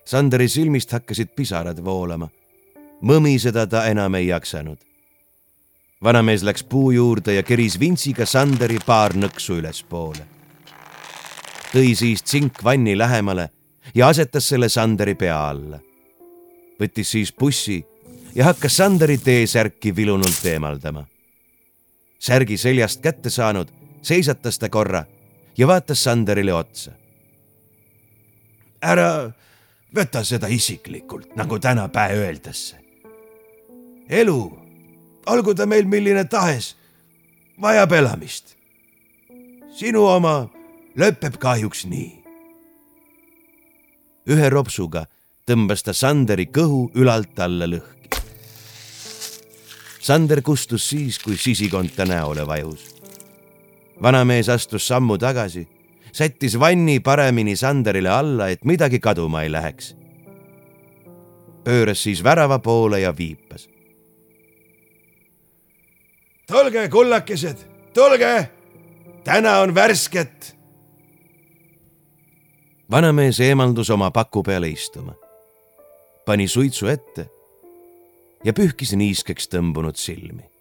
Sanderi 0.05 0.47
silmist 0.47 0.91
hakkasid 0.91 1.33
pisarad 1.35 1.83
voolama. 1.83 2.29
mõmiseda 3.01 3.67
ta 3.67 3.85
enam 3.85 4.15
ei 4.15 4.27
jaksanud. 4.27 4.77
Vanamees 6.05 6.43
läks 6.45 6.63
puu 6.63 6.91
juurde 6.91 7.33
ja 7.33 7.43
keris 7.43 7.79
vintsiga 7.79 8.25
Sanderi 8.25 8.77
paar 8.85 9.17
nõksu 9.17 9.57
ülespoole. 9.59 10.25
tõi 11.73 11.95
siis 11.95 12.23
tsinkvanni 12.23 12.97
lähemale 12.97 13.49
ja 13.95 14.07
asetas 14.07 14.47
selle 14.47 14.69
Sanderi 14.69 15.15
pea 15.15 15.49
alla. 15.49 15.79
võttis 16.79 17.11
siis 17.11 17.33
bussi 17.33 17.85
ja 18.35 18.45
hakkas 18.45 18.77
Sanderi 18.77 19.17
T-särki 19.17 19.95
vilunult 19.95 20.45
eemaldama. 20.45 21.05
särgi 22.19 22.57
seljast 22.57 23.01
kätte 23.01 23.29
saanud, 23.29 23.67
seisatas 24.01 24.59
ta 24.59 24.69
korra 24.69 25.05
ja 25.57 25.67
vaatas 25.67 26.03
Sanderile 26.03 26.53
otsa 26.53 26.91
ära 28.85 29.09
võta 29.95 30.23
seda 30.25 30.49
isiklikult, 30.51 31.33
nagu 31.35 31.59
tänapäev 31.59 32.21
öeldakse. 32.27 32.77
elu, 34.09 34.64
olgu 35.25 35.55
ta 35.55 35.65
meil 35.65 35.85
milline 35.85 36.25
tahes, 36.29 36.75
vajab 37.61 37.91
elamist. 37.91 38.55
sinu 39.75 40.05
oma 40.07 40.49
lõpeb 40.97 41.37
kahjuks 41.37 41.85
nii. 41.85 42.11
ühe 44.27 44.49
ropsuga 44.49 45.05
tõmbas 45.45 45.83
ta 45.83 45.93
Sanderi 45.93 46.45
kõhu 46.45 46.89
ülalt 46.95 47.39
alla 47.39 47.67
lõhki. 47.69 48.09
Sander 50.01 50.41
kustus 50.41 50.89
siis, 50.89 51.17
kui 51.19 51.37
sisikond 51.37 51.95
ta 51.95 52.05
näole 52.05 52.47
vajus. 52.47 52.95
vanamees 54.01 54.49
astus 54.49 54.87
sammu 54.87 55.17
tagasi 55.17 55.67
sättis 56.15 56.59
vanni 56.59 56.99
paremini 56.99 57.55
Sanderile 57.55 58.09
alla, 58.09 58.49
et 58.49 58.65
midagi 58.65 58.99
kaduma 58.99 59.43
ei 59.43 59.51
läheks. 59.51 59.95
pööras 61.65 62.03
siis 62.03 62.23
värava 62.23 62.59
poole 62.59 62.99
ja 62.99 63.11
viipas. 63.17 63.67
Tulge, 66.47 66.89
kullakesed, 66.89 67.57
tulge, 67.93 68.49
täna 69.23 69.59
on 69.59 69.75
värsket. 69.75 70.55
vanamees 72.91 73.39
eemaldus 73.39 73.89
oma 73.89 74.11
paku 74.11 74.43
peale 74.43 74.69
istuma, 74.69 75.13
pani 76.25 76.47
suitsu 76.47 76.87
ette 76.87 77.29
ja 78.43 78.53
pühkis 78.53 78.93
niiskeks 78.93 79.49
tõmbunud 79.49 79.97
silmi 79.97 80.54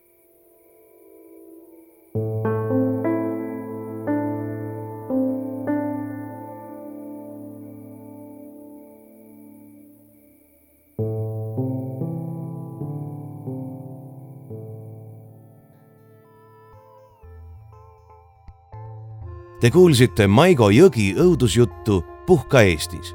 Te 19.65 19.71
kuulsite 19.73 20.27
Maigo 20.29 20.67
Jõgi 20.69 21.15
õudusjuttu 21.17 22.03
Puhka 22.27 22.61
Eestis. 22.69 23.15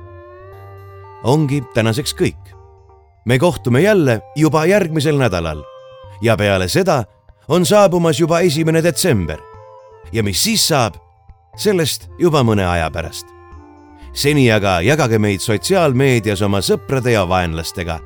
ongi 1.24 1.62
tänaseks 1.74 2.16
kõik. 2.18 2.56
me 3.26 3.40
kohtume 3.40 3.82
jälle 3.82 4.22
juba 4.36 4.66
järgmisel 4.66 5.18
nädalal 5.18 5.62
ja 6.22 6.38
peale 6.38 6.68
seda 6.68 7.04
on 7.48 7.66
saabumas 7.66 8.20
juba 8.20 8.40
esimene 8.40 8.84
detsember. 8.84 9.38
ja 10.12 10.24
mis 10.24 10.44
siis 10.44 10.68
saab, 10.68 10.94
sellest 11.56 12.10
juba 12.20 12.42
mõne 12.44 12.66
aja 12.66 12.90
pärast. 12.90 13.28
seni 14.14 14.52
aga 14.52 14.82
jagage 14.82 15.20
meid 15.20 15.40
sotsiaalmeedias 15.40 16.42
oma 16.42 16.62
sõprade 16.62 17.12
ja 17.12 17.30
vaenlastega 17.30 18.00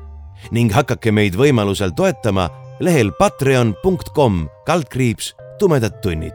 ning 0.50 0.72
hakake 0.72 1.12
meid 1.12 1.34
võimalusel 1.34 1.94
toetama 1.96 2.50
lehel 2.80 3.12
patreon.com 3.12 4.48
kaldkriips 4.66 5.34
tumedad 5.58 6.00
tunnid. 6.02 6.34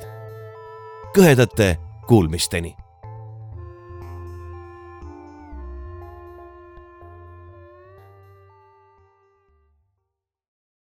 kõhedate 1.14 1.89
Kuulmisteni 2.10 2.76